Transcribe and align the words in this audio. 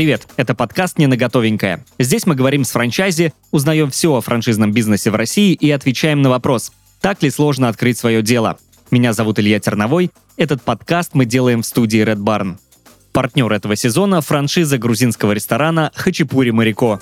Привет, 0.00 0.26
это 0.38 0.54
подкаст 0.54 0.96
«Не 0.96 1.08
на 1.08 1.18
готовенькое». 1.18 1.84
Здесь 1.98 2.24
мы 2.24 2.34
говорим 2.34 2.64
с 2.64 2.70
франчайзи, 2.70 3.34
узнаем 3.50 3.90
все 3.90 4.14
о 4.14 4.22
франшизном 4.22 4.72
бизнесе 4.72 5.10
в 5.10 5.14
России 5.14 5.52
и 5.52 5.70
отвечаем 5.70 6.22
на 6.22 6.30
вопрос, 6.30 6.72
так 7.02 7.22
ли 7.22 7.28
сложно 7.28 7.68
открыть 7.68 7.98
свое 7.98 8.22
дело. 8.22 8.56
Меня 8.90 9.12
зовут 9.12 9.38
Илья 9.38 9.60
Терновой. 9.60 10.10
Этот 10.38 10.62
подкаст 10.62 11.10
мы 11.12 11.26
делаем 11.26 11.60
в 11.60 11.66
студии 11.66 12.02
Red 12.02 12.16
Barn. 12.16 12.56
Партнер 13.12 13.52
этого 13.52 13.76
сезона– 13.76 14.20
франшиза 14.22 14.78
грузинского 14.78 15.32
ресторана 15.32 15.92
«Хачапури 15.94 16.50
Марико». 16.50 16.98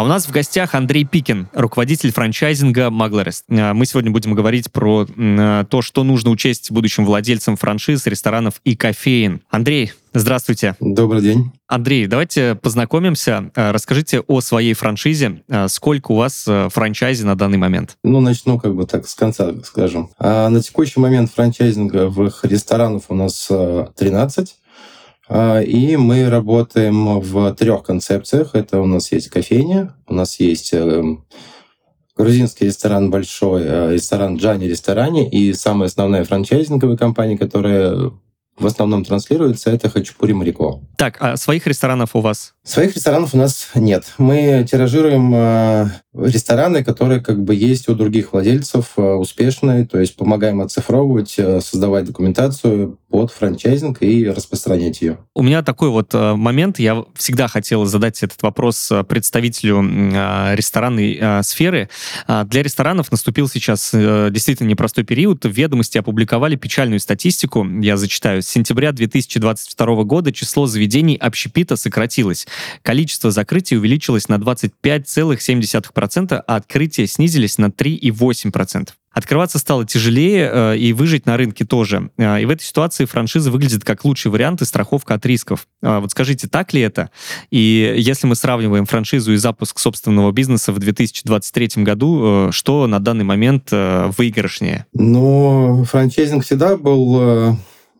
А 0.00 0.02
у 0.02 0.06
нас 0.06 0.26
в 0.26 0.30
гостях 0.30 0.74
Андрей 0.74 1.04
Пикин, 1.04 1.48
руководитель 1.52 2.10
франчайзинга 2.10 2.86
Maglerest. 2.86 3.42
Э, 3.50 3.74
мы 3.74 3.84
сегодня 3.84 4.10
будем 4.10 4.32
говорить 4.32 4.72
про 4.72 5.06
э, 5.06 5.64
то, 5.68 5.82
что 5.82 6.04
нужно 6.04 6.30
учесть 6.30 6.70
будущим 6.70 7.04
владельцам 7.04 7.58
франшиз, 7.58 8.06
ресторанов 8.06 8.62
и 8.64 8.76
кофеин. 8.76 9.42
Андрей, 9.50 9.92
здравствуйте. 10.14 10.74
Добрый 10.80 11.20
день. 11.20 11.52
Андрей, 11.66 12.06
давайте 12.06 12.54
познакомимся. 12.54 13.50
Э, 13.54 13.72
расскажите 13.72 14.20
о 14.20 14.40
своей 14.40 14.72
франшизе. 14.72 15.42
Сколько 15.66 16.12
у 16.12 16.16
вас 16.16 16.48
франчайзи 16.70 17.24
на 17.24 17.36
данный 17.36 17.58
момент? 17.58 17.98
Ну, 18.02 18.22
начну 18.22 18.58
как 18.58 18.74
бы 18.74 18.86
так 18.86 19.06
с 19.06 19.14
конца, 19.14 19.52
скажем. 19.64 20.08
А 20.18 20.48
на 20.48 20.62
текущий 20.62 20.98
момент 20.98 21.30
франчайзинговых 21.30 22.46
ресторанов 22.46 23.04
у 23.10 23.14
нас 23.14 23.50
13. 23.98 24.54
А, 25.32 25.60
и 25.60 25.96
мы 25.96 26.28
работаем 26.28 27.20
в 27.20 27.54
трех 27.54 27.84
концепциях. 27.84 28.50
Это 28.54 28.80
у 28.80 28.86
нас 28.86 29.12
есть 29.12 29.28
кофейня, 29.28 29.94
у 30.08 30.14
нас 30.14 30.40
есть 30.40 30.74
эм, 30.74 31.24
грузинский 32.16 32.64
ресторан 32.66 33.10
большой, 33.10 33.62
э, 33.64 33.92
ресторан 33.92 34.38
Джани 34.38 34.64
Ресторане 34.64 35.30
и 35.30 35.52
самая 35.52 35.86
основная 35.86 36.24
франчайзинговая 36.24 36.96
компания, 36.96 37.38
которая 37.38 38.10
в 38.60 38.66
основном 38.66 39.04
транслируется, 39.04 39.70
это 39.70 39.88
Хачапури 39.88 40.32
Марико. 40.32 40.80
Так, 40.96 41.16
а 41.20 41.36
своих 41.36 41.66
ресторанов 41.66 42.14
у 42.14 42.20
вас? 42.20 42.52
Своих 42.62 42.94
ресторанов 42.94 43.34
у 43.34 43.38
нас 43.38 43.70
нет. 43.74 44.04
Мы 44.18 44.66
тиражируем 44.70 45.32
э, 45.34 45.86
рестораны, 46.14 46.84
которые 46.84 47.20
как 47.20 47.42
бы 47.42 47.54
есть 47.54 47.88
у 47.88 47.94
других 47.94 48.32
владельцев, 48.32 48.92
э, 48.96 49.02
успешные, 49.02 49.86
то 49.86 49.98
есть 49.98 50.14
помогаем 50.14 50.60
оцифровывать, 50.60 51.36
э, 51.38 51.60
создавать 51.62 52.04
документацию 52.04 52.98
под 53.10 53.32
франчайзинг 53.32 54.02
и 54.02 54.28
распространять 54.28 55.02
ее. 55.02 55.18
У 55.34 55.42
меня 55.42 55.62
такой 55.62 55.90
вот 55.90 56.14
момент, 56.14 56.78
я 56.78 57.04
всегда 57.16 57.48
хотел 57.48 57.84
задать 57.84 58.22
этот 58.22 58.42
вопрос 58.42 58.90
представителю 59.08 59.82
ресторанной 60.54 61.42
сферы. 61.42 61.88
Для 62.26 62.62
ресторанов 62.62 63.10
наступил 63.10 63.48
сейчас 63.48 63.90
действительно 63.92 64.68
непростой 64.68 65.04
период. 65.04 65.44
В 65.44 65.50
ведомости 65.50 65.98
опубликовали 65.98 66.56
печальную 66.56 67.00
статистику, 67.00 67.66
я 67.80 67.96
зачитаю. 67.96 68.42
С 68.42 68.46
сентября 68.46 68.92
2022 68.92 70.04
года 70.04 70.32
число 70.32 70.66
заведений 70.66 71.16
общепита 71.16 71.76
сократилось. 71.76 72.46
Количество 72.82 73.30
закрытий 73.30 73.76
увеличилось 73.76 74.28
на 74.28 74.36
25,7%, 74.36 76.42
а 76.46 76.56
открытия 76.56 77.06
снизились 77.06 77.58
на 77.58 77.66
3,8%. 77.66 78.90
Открываться 79.12 79.58
стало 79.58 79.84
тяжелее, 79.84 80.48
э, 80.52 80.76
и 80.78 80.92
выжить 80.92 81.26
на 81.26 81.36
рынке 81.36 81.64
тоже. 81.64 82.10
Э, 82.16 82.40
и 82.40 82.44
в 82.44 82.50
этой 82.50 82.62
ситуации 82.62 83.06
франшиза 83.06 83.50
выглядит 83.50 83.84
как 83.84 84.04
лучший 84.04 84.30
вариант 84.30 84.62
и 84.62 84.64
страховка 84.64 85.14
от 85.14 85.26
рисков. 85.26 85.66
Э, 85.82 85.98
вот 85.98 86.12
скажите, 86.12 86.46
так 86.46 86.72
ли 86.72 86.80
это? 86.80 87.10
И 87.50 87.94
если 87.98 88.28
мы 88.28 88.36
сравниваем 88.36 88.86
франшизу 88.86 89.32
и 89.32 89.36
запуск 89.36 89.80
собственного 89.80 90.30
бизнеса 90.30 90.72
в 90.72 90.78
2023 90.78 91.82
году, 91.82 92.50
что 92.52 92.86
на 92.86 93.00
данный 93.00 93.24
момент 93.24 93.70
выигрышнее? 93.72 94.86
Ну, 94.92 95.84
франчайзинг 95.90 96.44
всегда 96.44 96.76
был 96.76 97.56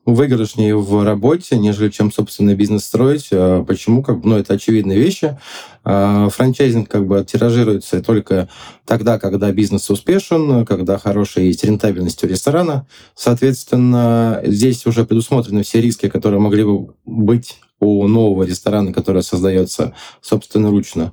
выигрышнее 0.06 0.76
в 0.76 1.04
работе, 1.04 1.58
нежели 1.58 1.90
чем 1.90 2.12
собственный 2.12 2.54
бизнес 2.54 2.84
строить. 2.84 3.28
Почему? 3.66 4.02
Как 4.02 4.24
ну, 4.24 4.36
это 4.36 4.54
очевидные 4.54 4.98
вещи. 4.98 5.36
А 5.84 6.28
франчайзинг 6.28 6.88
как 6.88 7.06
бы 7.06 7.24
тиражируется 7.24 8.02
только 8.02 8.48
тогда, 8.86 9.18
когда 9.18 9.50
бизнес 9.50 9.88
успешен, 9.90 10.66
когда 10.66 10.98
хорошая 10.98 11.44
есть 11.44 11.64
рентабельность 11.64 12.22
у 12.22 12.26
ресторана. 12.26 12.86
Соответственно, 13.14 14.40
здесь 14.44 14.86
уже 14.86 15.04
предусмотрены 15.04 15.62
все 15.62 15.80
риски, 15.80 16.08
которые 16.08 16.40
могли 16.40 16.64
бы 16.64 16.94
быть 17.04 17.58
у 17.80 18.06
нового 18.06 18.44
ресторана, 18.44 18.92
который 18.92 19.22
создается 19.22 19.94
собственноручно 20.20 21.12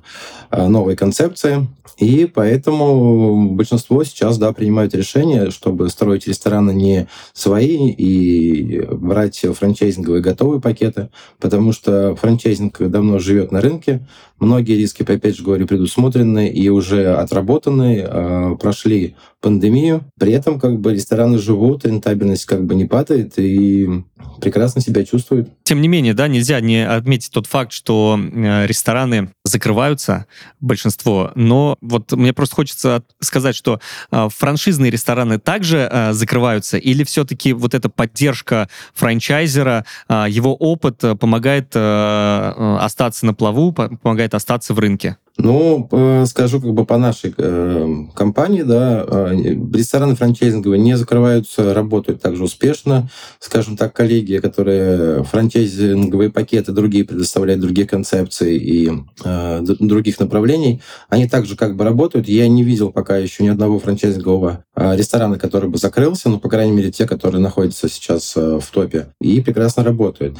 а, 0.50 0.68
новой 0.68 0.96
концепции. 0.96 1.66
И 1.96 2.26
поэтому 2.26 3.50
большинство 3.54 4.04
сейчас 4.04 4.38
да, 4.38 4.52
принимают 4.52 4.94
решение, 4.94 5.50
чтобы 5.50 5.88
строить 5.88 6.28
рестораны 6.28 6.70
не 6.72 7.08
свои 7.32 7.90
и 7.90 8.82
брать 8.82 9.38
франчайзинговые 9.38 10.22
готовые 10.22 10.60
пакеты, 10.60 11.08
потому 11.40 11.72
что 11.72 12.14
франчайзинг 12.14 12.78
давно 12.88 13.18
живет 13.18 13.50
на 13.50 13.60
рынке. 13.60 14.06
Многие 14.40 14.76
риски, 14.76 15.02
опять 15.02 15.36
же 15.36 15.42
говорю, 15.42 15.66
предусмотрены 15.66 16.48
и 16.48 16.68
уже 16.68 17.14
отработаны, 17.14 18.04
а, 18.06 18.54
прошли 18.56 19.16
пандемию. 19.40 20.04
При 20.18 20.32
этом 20.32 20.58
как 20.58 20.80
бы 20.80 20.94
рестораны 20.94 21.38
живут, 21.38 21.84
рентабельность 21.84 22.44
как 22.44 22.64
бы 22.64 22.74
не 22.74 22.86
падает 22.86 23.38
и 23.38 24.04
прекрасно 24.40 24.80
себя 24.80 25.04
чувствуют. 25.04 25.48
Тем 25.64 25.80
не 25.80 25.88
менее, 25.88 26.14
да, 26.14 26.28
нельзя 26.28 26.60
не 26.60 26.86
отметить 26.86 27.30
тот 27.30 27.46
факт, 27.46 27.72
что 27.72 28.18
э, 28.18 28.66
рестораны 28.66 29.30
закрываются, 29.44 30.26
большинство, 30.60 31.32
но 31.34 31.76
вот 31.80 32.12
мне 32.12 32.32
просто 32.32 32.56
хочется 32.56 33.02
сказать, 33.20 33.54
что 33.54 33.80
э, 34.10 34.28
франшизные 34.34 34.90
рестораны 34.90 35.38
также 35.38 35.88
э, 35.90 36.12
закрываются, 36.12 36.78
или 36.78 37.04
все-таки 37.04 37.52
вот 37.52 37.74
эта 37.74 37.88
поддержка 37.88 38.68
франчайзера, 38.94 39.84
его 40.08 40.54
опыт 40.54 41.02
помогает 41.20 41.74
остаться 41.74 43.26
на 43.26 43.34
плаву, 43.34 43.72
помогает 43.72 44.27
остаться 44.34 44.74
в 44.74 44.78
рынке? 44.78 45.16
Ну, 45.40 45.88
скажу 46.26 46.60
как 46.60 46.72
бы 46.72 46.84
по 46.84 46.98
нашей 46.98 47.32
э, 47.36 47.94
компании, 48.16 48.62
да, 48.62 49.04
э, 49.06 49.36
рестораны 49.72 50.16
франчайзинговые 50.16 50.80
не 50.80 50.96
закрываются, 50.96 51.72
работают 51.74 52.20
также 52.20 52.42
успешно. 52.42 53.08
Скажем 53.38 53.76
так, 53.76 53.92
коллеги, 53.92 54.38
которые 54.38 55.22
франчайзинговые 55.22 56.30
пакеты 56.30 56.72
другие 56.72 57.04
предоставляют, 57.04 57.60
другие 57.60 57.86
концепции 57.86 58.56
и 58.56 58.90
э, 59.24 59.60
других 59.62 60.18
направлений, 60.18 60.82
они 61.08 61.28
также 61.28 61.56
как 61.56 61.76
бы 61.76 61.84
работают. 61.84 62.26
Я 62.26 62.48
не 62.48 62.64
видел 62.64 62.90
пока 62.90 63.16
еще 63.16 63.44
ни 63.44 63.48
одного 63.48 63.78
франчайзингового 63.78 64.64
э, 64.74 64.96
ресторана, 64.96 65.38
который 65.38 65.70
бы 65.70 65.78
закрылся, 65.78 66.28
ну, 66.28 66.40
по 66.40 66.48
крайней 66.48 66.72
мере, 66.72 66.90
те, 66.90 67.06
которые 67.06 67.40
находятся 67.40 67.88
сейчас 67.88 68.36
э, 68.36 68.58
в 68.60 68.66
топе, 68.72 69.14
и 69.20 69.40
прекрасно 69.40 69.84
работают. 69.84 70.36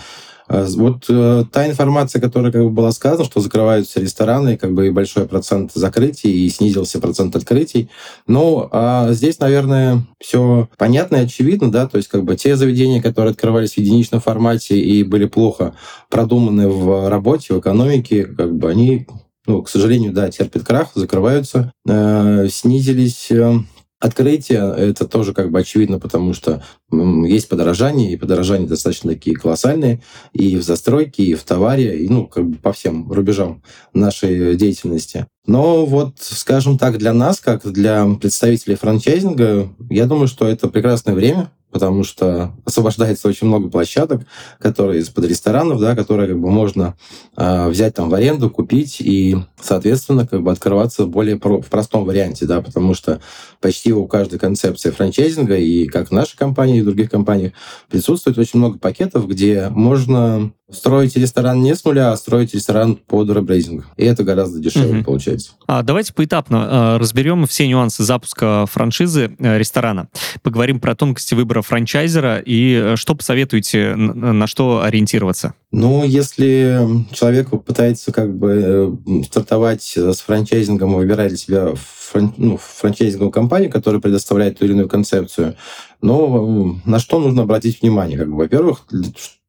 А, 0.48 0.66
вот 0.76 1.04
э, 1.08 1.44
та 1.52 1.68
информация, 1.68 2.20
которая 2.20 2.50
как 2.50 2.62
бы 2.62 2.70
была 2.70 2.90
сказана, 2.92 3.24
что 3.24 3.40
закрываются 3.40 4.00
рестораны, 4.00 4.56
как 4.56 4.72
бы 4.72 4.86
и 4.86 4.90
большой 4.90 5.26
процент 5.26 5.72
закрытий, 5.74 6.46
и 6.46 6.48
снизился 6.48 7.00
процент 7.00 7.36
открытий. 7.36 7.90
Ну, 8.26 8.68
а 8.72 9.12
здесь, 9.12 9.38
наверное, 9.38 10.06
все 10.18 10.68
понятно 10.78 11.16
и 11.16 11.24
очевидно, 11.24 11.70
да, 11.70 11.86
то 11.86 11.98
есть 11.98 12.08
как 12.08 12.24
бы 12.24 12.36
те 12.36 12.56
заведения, 12.56 13.02
которые 13.02 13.32
открывались 13.32 13.74
в 13.74 13.78
единичном 13.78 14.20
формате 14.20 14.78
и 14.78 15.02
были 15.02 15.26
плохо 15.26 15.74
продуманы 16.08 16.68
в 16.68 17.08
работе, 17.08 17.54
в 17.54 17.60
экономике, 17.60 18.24
как 18.24 18.56
бы 18.56 18.70
они 18.70 19.06
ну, 19.46 19.62
к 19.62 19.70
сожалению, 19.70 20.12
да, 20.12 20.30
терпят 20.30 20.62
крах, 20.62 20.90
закрываются, 20.94 21.72
э, 21.88 22.48
снизились 22.50 23.30
э, 23.30 23.54
Открытие— 24.00 24.74
это 24.76 25.08
тоже 25.08 25.34
как 25.34 25.50
бы 25.50 25.58
очевидно, 25.58 25.98
потому 25.98 26.32
что 26.32 26.62
есть 26.92 27.48
подорожание, 27.48 28.12
и 28.12 28.16
подорожания 28.16 28.68
достаточно 28.68 29.12
такие 29.12 29.34
колоссальные 29.34 30.02
и 30.32 30.56
в 30.56 30.62
застройке, 30.62 31.24
и 31.24 31.34
в 31.34 31.42
товаре, 31.42 31.98
и 31.98 32.08
ну, 32.08 32.28
как 32.28 32.46
бы 32.48 32.58
по 32.58 32.72
всем 32.72 33.10
рубежам 33.10 33.62
нашей 33.92 34.54
деятельности. 34.56 35.26
Но 35.46 35.84
вот, 35.84 36.14
скажем 36.18 36.78
так, 36.78 36.98
для 36.98 37.12
нас, 37.12 37.40
как 37.40 37.66
для 37.72 38.06
представителей 38.20 38.76
франчайзинга, 38.76 39.68
я 39.90 40.06
думаю, 40.06 40.28
что 40.28 40.46
это 40.46 40.68
прекрасное 40.68 41.14
время, 41.14 41.50
потому 41.70 42.02
что 42.02 42.52
освобождается 42.64 43.28
очень 43.28 43.46
много 43.46 43.68
площадок, 43.68 44.22
которые 44.58 45.00
из-под 45.00 45.26
ресторанов, 45.26 45.80
да, 45.80 45.94
которые 45.94 46.28
как 46.28 46.40
бы 46.40 46.50
можно 46.50 46.96
э, 47.36 47.68
взять 47.68 47.94
там 47.94 48.08
в 48.08 48.14
аренду, 48.14 48.50
купить 48.50 49.00
и, 49.00 49.36
соответственно, 49.60 50.26
как 50.26 50.42
бы 50.42 50.50
открываться 50.50 51.06
более 51.06 51.38
про, 51.38 51.60
в 51.60 51.66
простом 51.66 52.04
варианте, 52.04 52.46
да, 52.46 52.62
потому 52.62 52.94
что 52.94 53.20
почти 53.60 53.92
у 53.92 54.06
каждой 54.06 54.38
концепции 54.38 54.90
франчайзинга 54.90 55.56
и 55.56 55.86
как 55.86 56.08
в 56.08 56.12
нашей 56.12 56.36
компании, 56.36 56.78
и 56.78 56.82
в 56.82 56.86
других 56.86 57.10
компаниях 57.10 57.52
присутствует 57.90 58.38
очень 58.38 58.58
много 58.58 58.78
пакетов, 58.78 59.28
где 59.28 59.68
можно 59.68 60.52
строить 60.70 61.16
ресторан 61.16 61.62
не 61.62 61.74
с 61.74 61.84
нуля, 61.84 62.12
а 62.12 62.16
строить 62.16 62.54
ресторан 62.54 62.96
под 62.96 63.30
ребрейдинг. 63.30 63.86
И 63.96 64.04
это 64.04 64.22
гораздо 64.22 64.58
дешевле 64.58 64.98
угу. 64.98 65.04
получается. 65.04 65.52
А, 65.66 65.82
давайте 65.82 66.12
поэтапно 66.12 66.96
э, 66.96 66.98
разберем 66.98 67.46
все 67.46 67.66
нюансы 67.66 68.02
запуска 68.02 68.66
франшизы 68.70 69.34
э, 69.38 69.58
ресторана. 69.58 70.08
Поговорим 70.42 70.80
про 70.80 70.94
тонкости 70.94 71.34
выбора 71.34 71.62
франчайзера 71.62 72.38
и 72.38 72.74
э, 72.74 72.96
что 72.96 73.14
посоветуете, 73.14 73.94
на, 73.94 74.32
на 74.32 74.46
что 74.46 74.82
ориентироваться? 74.82 75.54
Ну, 75.70 76.04
если 76.04 77.04
человек 77.12 77.50
пытается 77.64 78.12
как 78.12 78.36
бы 78.36 78.96
э, 79.06 79.22
стартовать 79.24 79.96
с 79.96 80.20
франчайзингом 80.20 80.92
и 80.92 80.96
выбирать 80.96 81.28
для 81.28 81.38
себя 81.38 81.72
фран, 81.76 82.34
ну, 82.36 82.58
франчайзинговую 82.58 83.30
компанию, 83.30 83.70
которая 83.70 84.00
предоставляет 84.00 84.58
ту 84.58 84.64
или 84.64 84.72
иную 84.72 84.88
концепцию, 84.88 85.56
Но 86.00 86.78
на 86.84 86.98
что 86.98 87.20
нужно 87.20 87.42
обратить 87.42 87.82
внимание? 87.82 88.18
Как 88.18 88.28
бы, 88.28 88.36
во-первых, 88.36 88.86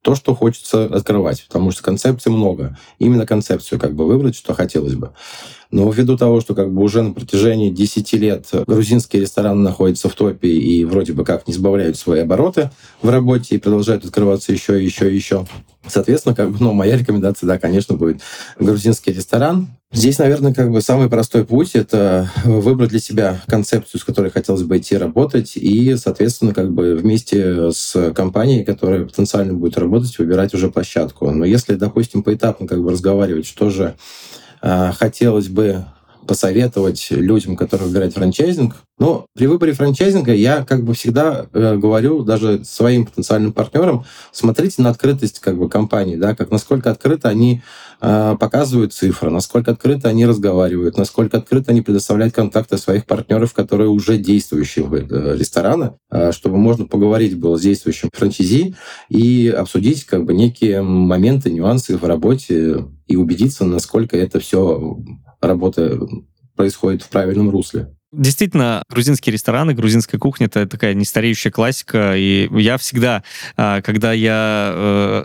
то, 0.01 0.15
что 0.15 0.33
хочется 0.33 0.85
открывать, 0.85 1.45
потому 1.47 1.71
что 1.71 1.83
концепций 1.83 2.31
много. 2.31 2.77
Именно 2.99 3.25
концепцию 3.25 3.79
как 3.79 3.93
бы 3.93 4.05
выбрать, 4.05 4.35
что 4.35 4.53
хотелось 4.53 4.95
бы. 4.95 5.13
Но 5.71 5.89
ввиду 5.91 6.17
того, 6.17 6.41
что 6.41 6.55
как 6.55 6.73
бы 6.73 6.81
уже 6.81 7.03
на 7.03 7.13
протяжении 7.13 7.69
10 7.69 8.13
лет 8.13 8.47
грузинские 8.65 9.21
рестораны 9.21 9.61
находятся 9.61 10.09
в 10.09 10.15
топе 10.15 10.49
и 10.49 10.83
вроде 10.83 11.13
бы 11.13 11.23
как 11.23 11.47
не 11.47 11.53
сбавляют 11.53 11.97
свои 11.97 12.21
обороты 12.21 12.71
в 13.01 13.09
работе 13.09 13.55
и 13.55 13.59
продолжают 13.59 14.03
открываться 14.03 14.51
еще 14.51 14.83
еще 14.83 15.13
еще, 15.13 15.45
соответственно, 15.85 16.35
как 16.35 16.51
бы, 16.51 16.57
ну, 16.59 16.73
моя 16.73 16.97
рекомендация, 16.97 17.47
да, 17.47 17.59
конечно, 17.59 17.95
будет 17.95 18.21
грузинский 18.57 19.11
ресторан. 19.11 19.67
Здесь, 19.91 20.19
наверное, 20.19 20.53
как 20.53 20.71
бы 20.71 20.81
самый 20.81 21.09
простой 21.09 21.45
путь— 21.45 21.71
это 21.73 22.31
выбрать 22.43 22.89
для 22.89 22.99
себя 22.99 23.41
концепцию, 23.47 23.99
с 23.99 24.03
которой 24.03 24.29
хотелось 24.29 24.63
бы 24.63 24.77
идти 24.77 24.97
работать, 24.97 25.55
и, 25.55 25.95
соответственно, 25.97 26.53
как 26.53 26.71
бы 26.71 26.95
вместе 26.95 27.71
с 27.71 28.11
компанией, 28.13 28.63
которая 28.63 29.05
потенциально 29.05 29.53
будет 29.53 29.77
работать, 29.77 30.17
выбирать 30.19 30.53
уже 30.53 30.69
площадку. 30.69 31.31
Но 31.31 31.45
если, 31.45 31.75
допустим, 31.75 32.23
поэтапно 32.23 32.67
как 32.67 32.83
бы 32.83 32.91
разговаривать, 32.91 33.47
что 33.47 33.69
же 33.69 33.95
хотелось 34.61 35.47
бы 35.47 35.85
посоветовать 36.29 37.07
людям, 37.09 37.55
которые 37.55 37.87
выбирают 37.87 38.13
франчайзинг. 38.13 38.75
Но 38.99 39.25
при 39.33 39.47
выборе 39.47 39.73
франчайзинга 39.73 40.31
я 40.31 40.63
как 40.63 40.83
бы 40.83 40.93
всегда 40.93 41.47
э, 41.51 41.75
говорю 41.75 42.21
даже 42.23 42.63
своим 42.63 43.07
потенциальным 43.07 43.51
партнерам, 43.51 44.05
смотрите 44.31 44.83
на 44.83 44.91
открытость 44.91 45.39
как 45.39 45.57
бы 45.57 45.67
компании, 45.67 46.17
да, 46.17 46.35
как 46.35 46.51
насколько 46.51 46.91
открыто 46.91 47.29
они 47.29 47.63
э, 47.99 48.37
показывают 48.39 48.93
цифры, 48.93 49.31
насколько 49.31 49.71
открыто 49.71 50.07
они 50.07 50.27
разговаривают, 50.27 50.99
насколько 50.99 51.37
открыто 51.37 51.71
они 51.71 51.81
предоставляют 51.81 52.35
контакты 52.35 52.77
своих 52.77 53.07
партнеров, 53.07 53.53
которые 53.53 53.89
уже 53.89 54.19
действующие 54.19 54.85
в 54.85 54.93
э, 54.93 55.35
э, 56.11 56.31
чтобы 56.31 56.57
можно 56.57 56.85
поговорить 56.85 57.39
было 57.39 57.57
с 57.57 57.61
действующим 57.61 58.11
франчайзи 58.13 58.75
и 59.09 59.47
обсудить 59.49 60.03
как 60.03 60.25
бы 60.25 60.35
некие 60.35 60.83
моменты, 60.83 61.49
нюансы 61.49 61.97
в 61.97 62.03
работе 62.03 62.85
и 63.07 63.15
убедиться, 63.15 63.65
насколько 63.65 64.15
это 64.15 64.39
все 64.39 64.99
работа 65.41 65.99
происходит 66.55 67.03
в 67.03 67.09
правильном 67.09 67.49
русле. 67.49 67.89
Действительно, 68.11 68.81
грузинские 68.89 69.33
рестораны, 69.33 69.75
грузинская 69.75 70.19
кухня— 70.19 70.45
это 70.47 70.65
такая 70.65 70.95
нестареющая 70.95 71.51
классика, 71.51 72.15
и 72.17 72.49
я 72.59 72.79
всегда, 72.79 73.23
а, 73.55 73.83
когда 73.83 74.13
я 74.13 74.71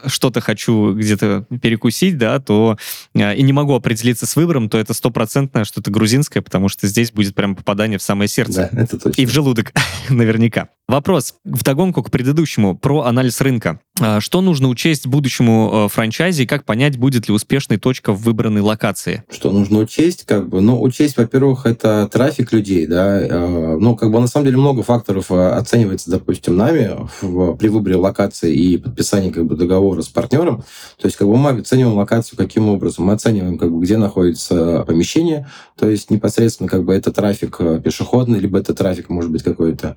э, 0.04 0.08
что-то 0.08 0.42
хочу 0.42 0.92
где-то 0.92 1.46
перекусить, 1.62 2.18
да, 2.18 2.40
то 2.40 2.76
а, 3.16 3.32
и 3.32 3.42
не 3.42 3.54
могу 3.54 3.72
определиться 3.72 4.26
с 4.26 4.36
выбором, 4.36 4.68
то 4.68 4.76
это 4.76 4.92
стопроцентное 4.92 5.64
что-то 5.64 5.90
грузинское, 5.90 6.42
потому 6.42 6.68
что 6.68 6.86
здесь 6.86 7.10
будет 7.10 7.34
прям 7.34 7.56
попадание 7.56 7.98
в 7.98 8.02
самое 8.02 8.28
сердце. 8.28 8.68
Да, 8.70 8.82
это 8.82 8.98
точно. 8.98 9.18
И 9.18 9.24
в 9.24 9.30
желудок, 9.30 9.72
наверняка. 10.10 10.68
Вопрос 10.86 11.36
в 11.44 11.64
догонку 11.64 12.02
к 12.02 12.10
предыдущему 12.10 12.76
про 12.76 13.04
анализ 13.04 13.40
рынка. 13.40 13.80
А, 14.00 14.20
что 14.20 14.42
нужно 14.42 14.68
учесть 14.68 15.06
будущему 15.06 15.86
э, 15.86 15.88
франчайзе 15.88 16.42
и 16.42 16.46
как 16.46 16.64
понять, 16.64 16.98
будет 16.98 17.26
ли 17.26 17.32
успешной 17.32 17.78
точка 17.78 18.12
в 18.12 18.20
выбранной 18.22 18.60
локации? 18.60 19.24
Что 19.30 19.50
нужно 19.50 19.78
учесть? 19.78 20.24
Как 20.24 20.48
бы, 20.48 20.60
ну, 20.60 20.82
учесть, 20.82 21.16
во-первых, 21.16 21.64
это 21.64 22.06
трафик 22.12 22.52
людей, 22.52 22.86
да. 22.86 23.18
Э, 23.18 23.76
ну, 23.80 23.96
как 23.96 24.10
бы 24.10 24.20
на 24.20 24.26
самом 24.26 24.46
деле 24.46 24.58
много 24.58 24.82
факторов 24.82 25.30
э, 25.30 25.50
оценивается, 25.52 26.10
допустим, 26.10 26.56
нами 26.56 26.90
в, 27.22 27.54
при 27.54 27.68
выборе 27.68 27.96
локации 27.96 28.52
и 28.52 28.76
подписании 28.76 29.30
как 29.30 29.46
бы 29.46 29.56
договора 29.56 30.02
с 30.02 30.08
партнером. 30.08 30.64
То 31.00 31.06
есть, 31.06 31.16
как 31.16 31.26
бы 31.26 31.38
мы 31.38 31.50
оцениваем 31.50 31.96
локацию 31.96 32.36
каким 32.36 32.68
образом? 32.68 33.06
Мы 33.06 33.14
оцениваем, 33.14 33.56
как 33.56 33.72
бы, 33.72 33.80
где 33.80 33.96
находится 33.96 34.84
помещение, 34.86 35.48
то 35.78 35.88
есть 35.88 36.10
непосредственно 36.10 36.68
как 36.68 36.84
бы 36.84 36.92
это 36.92 37.10
трафик 37.10 37.58
пешеходный, 37.82 38.40
либо 38.40 38.58
это 38.58 38.74
трафик, 38.74 39.08
может 39.08 39.30
быть, 39.30 39.44
какой-то 39.44 39.96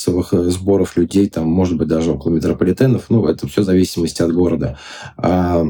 массовых 0.00 0.32
сборов 0.50 0.96
людей, 0.96 1.28
там, 1.28 1.46
может 1.46 1.76
быть, 1.76 1.88
даже 1.88 2.12
около 2.12 2.32
метрополитенов, 2.32 3.06
ну, 3.08 3.26
это 3.26 3.46
все 3.46 3.62
в 3.62 3.64
зависимости 3.64 4.22
от 4.22 4.32
города. 4.32 4.78
А, 5.16 5.66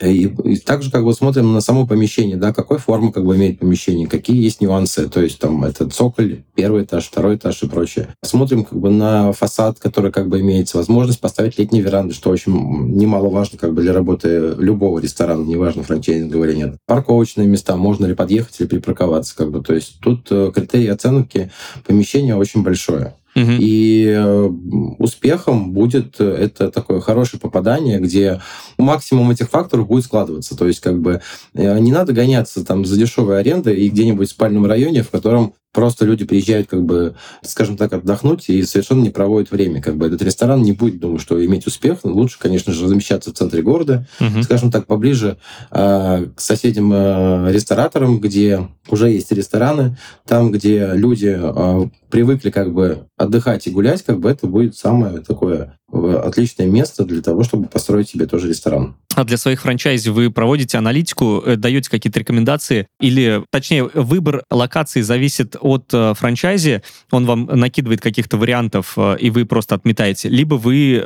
и, 0.00 0.24
и 0.44 0.56
также 0.58 0.90
как 0.90 1.04
бы 1.04 1.12
смотрим 1.12 1.52
на 1.52 1.60
само 1.60 1.86
помещение, 1.86 2.36
да, 2.36 2.52
какой 2.52 2.78
формы 2.78 3.10
как 3.10 3.24
бы 3.24 3.34
имеет 3.36 3.58
помещение, 3.58 4.06
какие 4.06 4.42
есть 4.42 4.60
нюансы, 4.60 5.08
то 5.08 5.20
есть 5.20 5.38
там 5.38 5.64
это 5.64 5.88
цоколь, 5.88 6.42
первый 6.54 6.84
этаж, 6.84 7.06
второй 7.06 7.36
этаж 7.36 7.62
и 7.62 7.68
прочее. 7.68 8.08
Смотрим 8.22 8.64
как 8.64 8.78
бы 8.78 8.90
на 8.90 9.32
фасад, 9.32 9.78
который 9.80 10.12
как 10.12 10.28
бы 10.28 10.40
имеется 10.40 10.76
возможность 10.76 11.20
поставить 11.20 11.58
летние 11.58 11.82
веранды, 11.82 12.14
что 12.14 12.30
очень 12.30 12.52
немаловажно 12.52 13.58
как 13.58 13.74
бы 13.74 13.82
для 13.82 13.92
работы 13.92 14.54
любого 14.58 14.98
ресторана, 14.98 15.44
неважно 15.44 15.82
франчайзинг 15.82 16.34
или 16.34 16.54
нет. 16.54 16.76
Парковочные 16.86 17.48
места, 17.48 17.76
можно 17.76 18.06
ли 18.06 18.14
подъехать 18.14 18.60
или 18.60 18.68
припарковаться, 18.68 19.34
как 19.36 19.50
бы, 19.50 19.62
то 19.62 19.74
есть 19.74 20.00
тут 20.00 20.28
э, 20.30 20.52
критерий 20.54 20.88
оценки 20.88 21.50
помещения 21.86 22.36
очень 22.36 22.62
большое. 22.62 23.14
Угу. 23.42 23.52
И 23.60 24.06
э, 24.06 24.50
успехом 24.98 25.72
будет 25.72 26.20
это 26.20 26.70
такое 26.70 27.00
хорошее 27.00 27.40
попадание, 27.40 28.00
где 28.00 28.40
максимум 28.78 29.30
этих 29.30 29.48
факторов 29.48 29.86
будет 29.86 30.04
складываться. 30.04 30.56
То 30.56 30.66
есть 30.66 30.80
как 30.80 31.00
бы 31.00 31.20
э, 31.54 31.78
не 31.78 31.92
надо 31.92 32.12
гоняться 32.12 32.64
там 32.64 32.84
за 32.84 32.96
дешевой 32.96 33.40
арендой 33.40 33.76
и 33.76 33.88
где-нибудь 33.88 34.28
в 34.28 34.32
спальном 34.32 34.66
районе, 34.66 35.02
в 35.02 35.10
котором 35.10 35.54
Просто 35.72 36.04
люди 36.04 36.24
приезжают, 36.24 36.68
как 36.68 36.82
бы, 36.84 37.14
скажем 37.42 37.76
так, 37.76 37.92
отдохнуть 37.92 38.48
и 38.48 38.62
совершенно 38.62 39.02
не 39.02 39.10
проводят 39.10 39.50
время. 39.50 39.82
Как 39.82 39.96
бы 39.96 40.06
этот 40.06 40.22
ресторан 40.22 40.62
не 40.62 40.72
будет, 40.72 40.98
думаю, 40.98 41.18
что 41.18 41.44
иметь 41.44 41.66
успех. 41.66 41.98
Лучше, 42.04 42.38
конечно 42.38 42.72
же, 42.72 42.84
размещаться 42.84 43.30
в 43.30 43.34
центре 43.34 43.62
города, 43.62 44.06
угу. 44.18 44.42
скажем 44.42 44.70
так, 44.70 44.86
поближе 44.86 45.36
э, 45.70 46.26
к 46.34 46.40
соседям 46.40 46.92
э, 46.92 47.52
рестораторам, 47.52 48.18
где 48.18 48.66
уже 48.88 49.10
есть 49.10 49.30
рестораны, 49.30 49.96
там, 50.26 50.50
где 50.50 50.90
люди 50.94 51.36
э, 51.38 51.88
привыкли 52.10 52.50
как 52.50 52.72
бы 52.72 53.06
отдыхать 53.16 53.66
и 53.66 53.70
гулять, 53.70 54.02
как 54.02 54.20
бы 54.20 54.30
это 54.30 54.46
будет 54.46 54.76
самое 54.76 55.18
такое 55.20 55.77
отличное 55.90 56.66
место 56.66 57.04
для 57.04 57.22
того, 57.22 57.44
чтобы 57.44 57.68
построить 57.68 58.10
себе 58.10 58.26
тоже 58.26 58.48
ресторан. 58.48 58.96
А 59.14 59.24
для 59.24 59.36
своих 59.36 59.62
франчайзи 59.62 60.10
вы 60.10 60.30
проводите 60.30 60.78
аналитику, 60.78 61.42
э, 61.44 61.56
даете 61.56 61.90
какие-то 61.90 62.20
рекомендации, 62.20 62.86
или, 63.00 63.42
точнее, 63.50 63.84
выбор 63.94 64.44
локации 64.50 65.00
зависит 65.00 65.56
от 65.60 65.86
э, 65.92 66.14
франчайзи, 66.14 66.82
он 67.10 67.26
вам 67.26 67.46
накидывает 67.46 68.00
каких-то 68.00 68.36
вариантов, 68.36 68.94
э, 68.96 69.16
и 69.18 69.30
вы 69.30 69.44
просто 69.44 69.74
отметаете, 69.74 70.28
либо 70.28 70.54
вы 70.54 71.02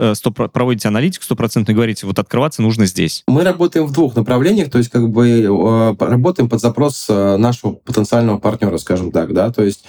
проводите 0.52 0.88
аналитику 0.88 1.24
стопроцентно 1.24 1.72
и 1.72 1.74
говорите, 1.74 2.06
вот 2.06 2.18
открываться 2.18 2.60
нужно 2.60 2.86
здесь. 2.86 3.22
Мы 3.28 3.44
работаем 3.44 3.86
в 3.86 3.92
двух 3.92 4.14
направлениях, 4.16 4.70
то 4.70 4.78
есть 4.78 4.90
как 4.90 5.08
бы 5.08 5.96
работаем 5.98 6.48
под 6.48 6.60
запрос 6.60 7.06
нашего 7.08 7.72
потенциального 7.72 8.38
партнера, 8.38 8.76
скажем 8.78 9.12
так, 9.12 9.32
да, 9.32 9.50
то 9.50 9.62
есть 9.62 9.84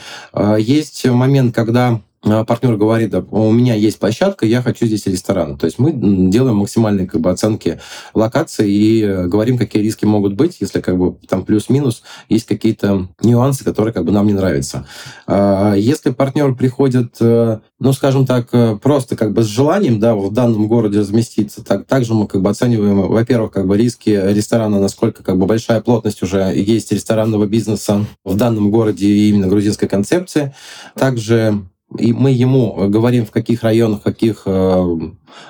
есть 0.59 1.05
момент, 1.05 1.53
когда 1.53 1.99
партнер 2.23 2.77
говорит, 2.77 3.09
да, 3.11 3.19
у 3.31 3.51
меня 3.51 3.75
есть 3.75 3.99
площадка, 3.99 4.45
я 4.45 4.61
хочу 4.61 4.85
здесь 4.85 5.05
ресторан. 5.05 5.57
То 5.57 5.65
есть 5.65 5.77
мы 5.77 5.91
делаем 5.93 6.57
максимальные 6.57 7.07
как 7.07 7.19
бы, 7.21 7.29
оценки 7.29 7.79
локации 8.13 8.71
и 8.71 9.01
э, 9.01 9.27
говорим, 9.27 9.57
какие 9.57 9.83
риски 9.83 10.05
могут 10.05 10.33
быть, 10.33 10.57
если 10.61 10.79
как 10.79 10.97
бы 10.97 11.17
там 11.27 11.43
плюс-минус 11.43 12.03
есть 12.29 12.45
какие-то 12.45 13.09
нюансы, 13.21 13.65
которые 13.65 13.93
как 13.93 14.05
бы 14.05 14.11
нам 14.11 14.27
не 14.27 14.33
нравятся. 14.33 14.85
А, 15.27 15.73
если 15.73 16.11
партнер 16.11 16.55
приходит, 16.55 17.17
э, 17.19 17.59
ну, 17.79 17.93
скажем 17.93 18.25
так, 18.25 18.47
э, 18.53 18.77
просто 18.81 19.17
как 19.17 19.33
бы 19.33 19.43
с 19.43 19.47
желанием, 19.47 19.99
да, 19.99 20.15
в 20.15 20.31
данном 20.31 20.67
городе 20.67 20.99
разместиться, 20.99 21.63
так, 21.63 21.85
также 21.85 22.13
мы 22.13 22.27
как 22.27 22.41
бы 22.41 22.49
оцениваем, 22.49 23.01
во-первых, 23.09 23.51
как 23.51 23.67
бы 23.67 23.77
риски 23.77 24.09
ресторана, 24.09 24.79
насколько 24.79 25.23
как 25.23 25.37
бы 25.37 25.45
большая 25.45 25.81
плотность 25.81 26.23
уже 26.23 26.53
есть 26.55 26.93
ресторанного 26.93 27.47
бизнеса 27.47 28.05
в 28.23 28.37
данном 28.37 28.71
городе 28.71 29.07
именно 29.07 29.47
грузинской 29.47 29.89
концепции. 29.89 30.53
Также 30.95 31.63
и 31.97 32.13
мы 32.13 32.31
ему 32.31 32.89
говорим, 32.89 33.25
в 33.25 33.31
каких 33.31 33.63
районах, 33.63 33.99
в 33.99 34.03
каких 34.03 34.43
э, 34.45 34.99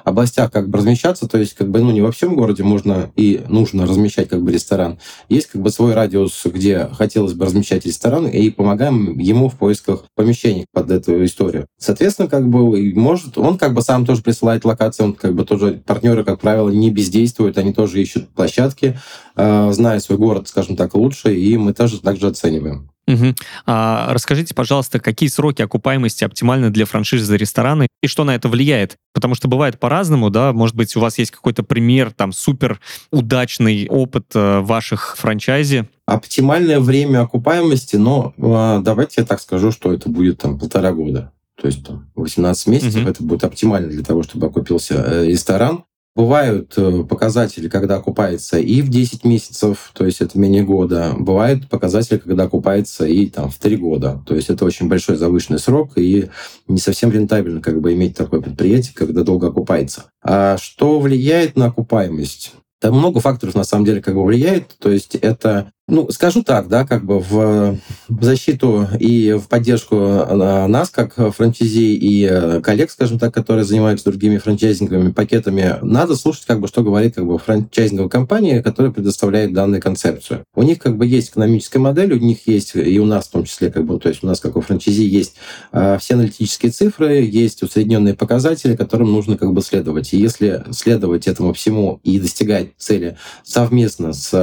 областях 0.03 0.51
как 0.51 0.69
бы 0.69 0.77
размещаться, 0.77 1.27
то 1.27 1.37
есть 1.37 1.53
как 1.53 1.69
бы 1.69 1.79
ну 1.79 1.91
не 1.91 2.01
во 2.01 2.11
всем 2.11 2.35
городе 2.35 2.63
можно 2.63 3.11
и 3.15 3.41
нужно 3.47 3.85
размещать 3.85 4.29
как 4.29 4.41
бы 4.41 4.51
ресторан. 4.51 4.99
Есть 5.29 5.47
как 5.47 5.61
бы 5.61 5.69
свой 5.69 5.93
радиус, 5.93 6.41
где 6.45 6.87
хотелось 6.91 7.33
бы 7.33 7.45
размещать 7.45 7.85
ресторан, 7.85 8.27
и 8.27 8.49
помогаем 8.49 9.17
ему 9.17 9.49
в 9.49 9.55
поисках 9.55 10.05
помещений 10.15 10.65
под 10.73 10.91
эту 10.91 11.23
историю. 11.25 11.67
Соответственно, 11.77 12.27
как 12.27 12.47
бы 12.47 12.93
может, 12.93 13.37
он 13.37 13.57
как 13.57 13.73
бы 13.73 13.81
сам 13.81 14.05
тоже 14.05 14.21
присылает 14.21 14.65
локации, 14.65 15.03
он 15.03 15.13
как 15.13 15.33
бы 15.35 15.45
тоже 15.45 15.81
партнеры, 15.85 16.23
как 16.23 16.39
правило, 16.39 16.69
не 16.69 16.89
бездействуют, 16.89 17.57
они 17.57 17.73
тоже 17.73 18.01
ищут 18.01 18.29
площадки, 18.29 18.97
э, 19.35 19.71
зная 19.71 19.99
свой 19.99 20.17
город, 20.17 20.47
скажем 20.47 20.75
так, 20.75 20.95
лучше, 20.95 21.35
и 21.35 21.57
мы 21.57 21.73
тоже 21.73 21.99
также 22.01 22.27
оцениваем. 22.27 22.92
Угу. 23.07 23.35
А 23.65 24.13
расскажите, 24.13 24.53
пожалуйста, 24.53 24.99
какие 24.99 25.27
сроки 25.27 25.61
окупаемости 25.61 26.23
оптимальны 26.23 26.69
для 26.69 26.85
франшизы 26.85 27.35
рестораны 27.35 27.87
и 28.01 28.07
что 28.07 28.23
на 28.23 28.35
это 28.35 28.47
влияет? 28.47 28.97
Потому 29.13 29.35
что 29.35 29.47
бывает 29.47 29.79
по-разному, 29.79 30.29
да, 30.29 30.53
может 30.53 30.75
быть, 30.75 30.95
у 30.95 30.99
вас 30.99 31.17
есть 31.17 31.31
какой-то 31.31 31.63
пример, 31.63 32.11
там, 32.11 32.31
супер 32.31 32.79
удачный 33.11 33.87
опыт 33.89 34.27
э, 34.35 34.59
ваших 34.61 35.17
франчайзи? 35.17 35.87
Оптимальное 36.05 36.79
время 36.79 37.21
окупаемости, 37.21 37.97
но 37.97 38.33
э, 38.37 38.81
давайте 38.83 39.21
я 39.21 39.25
так 39.25 39.41
скажу, 39.41 39.71
что 39.71 39.91
это 39.91 40.09
будет 40.09 40.39
там 40.39 40.57
полтора 40.57 40.93
года. 40.93 41.31
То 41.61 41.67
есть 41.67 41.85
там, 41.85 42.09
18 42.15 42.67
месяцев 42.67 43.01
угу. 43.01 43.09
это 43.09 43.23
будет 43.23 43.43
оптимально 43.43 43.89
для 43.89 44.03
того, 44.03 44.23
чтобы 44.23 44.47
окупился 44.47 44.95
э, 44.95 45.27
ресторан. 45.27 45.83
Бывают 46.15 46.73
э, 46.77 47.03
показатели, 47.09 47.67
когда 47.67 47.95
окупается 47.95 48.59
и 48.59 48.83
в 48.83 48.89
10 48.89 49.25
месяцев, 49.25 49.89
то 49.95 50.05
есть 50.05 50.21
это 50.21 50.37
менее 50.37 50.63
года. 50.63 51.15
Бывают 51.17 51.67
показатели, 51.67 52.19
когда 52.19 52.43
окупается 52.43 53.07
и 53.07 53.25
там 53.25 53.49
в 53.49 53.57
3 53.57 53.77
года. 53.77 54.21
То 54.27 54.35
есть 54.35 54.51
это 54.51 54.63
очень 54.63 54.87
большой 54.87 55.15
завышенный 55.15 55.57
срок 55.57 55.93
и 55.95 56.29
не 56.67 56.77
совсем 56.77 57.11
рентабельно 57.11 57.61
как 57.61 57.81
бы 57.81 57.93
иметь 57.93 58.15
такое 58.15 58.41
предприятие, 58.41 58.93
когда 58.93 59.23
долго 59.23 59.47
окупается. 59.47 60.05
А 60.23 60.57
что 60.57 60.99
влияет 60.99 61.55
на 61.55 61.65
окупаемость? 61.65 62.53
Там 62.79 62.95
много 62.95 63.19
факторов, 63.19 63.55
на 63.55 63.63
самом 63.63 63.85
деле, 63.85 64.01
как 64.01 64.13
бы 64.13 64.23
влияет. 64.23 64.75
То 64.77 64.91
есть 64.91 65.15
это 65.15 65.71
ну, 65.89 66.09
скажу 66.11 66.43
так, 66.43 66.69
да, 66.69 66.85
как 66.85 67.03
бы 67.03 67.19
в 67.19 67.77
защиту 68.07 68.87
и 68.99 69.33
в 69.33 69.49
поддержку 69.49 69.95
э, 69.95 70.67
нас, 70.67 70.89
как 70.89 71.15
франчайзи 71.15 71.95
и 71.95 72.25
э, 72.25 72.61
коллег, 72.61 72.89
скажем 72.89 73.19
так, 73.19 73.33
которые 73.33 73.65
занимаются 73.65 74.05
другими 74.05 74.37
франчайзинговыми 74.37 75.11
пакетами, 75.11 75.75
надо 75.81 76.15
слушать, 76.15 76.45
как 76.45 76.61
бы, 76.61 76.69
что 76.69 76.83
говорит 76.83 77.15
как 77.15 77.25
бы, 77.25 77.37
франчайзинговая 77.37 78.09
компания, 78.09 78.63
которая 78.63 78.93
предоставляет 78.93 79.51
данную 79.51 79.81
концепцию. 79.81 80.45
У 80.55 80.63
них 80.63 80.79
как 80.79 80.97
бы 80.97 81.05
есть 81.05 81.31
экономическая 81.31 81.79
модель, 81.79 82.13
у 82.13 82.17
них 82.17 82.47
есть, 82.47 82.75
и 82.75 82.97
у 83.01 83.05
нас 83.05 83.27
в 83.27 83.31
том 83.31 83.43
числе, 83.43 83.69
как 83.69 83.83
бы, 83.83 83.99
то 83.99 84.07
есть 84.07 84.23
у 84.23 84.27
нас, 84.27 84.39
как 84.39 84.55
у 84.55 84.61
франчайзи, 84.61 85.03
есть 85.03 85.35
э, 85.73 85.97
все 85.99 86.13
аналитические 86.13 86.71
цифры, 86.71 87.23
есть 87.23 87.61
усредненные 87.61 88.13
показатели, 88.13 88.77
которым 88.77 89.11
нужно 89.11 89.37
как 89.37 89.51
бы 89.51 89.61
следовать. 89.61 90.13
И 90.13 90.17
если 90.17 90.63
следовать 90.71 91.27
этому 91.27 91.51
всему 91.51 91.99
и 92.03 92.21
достигать 92.21 92.69
цели 92.77 93.17
совместно 93.43 94.13
с 94.13 94.33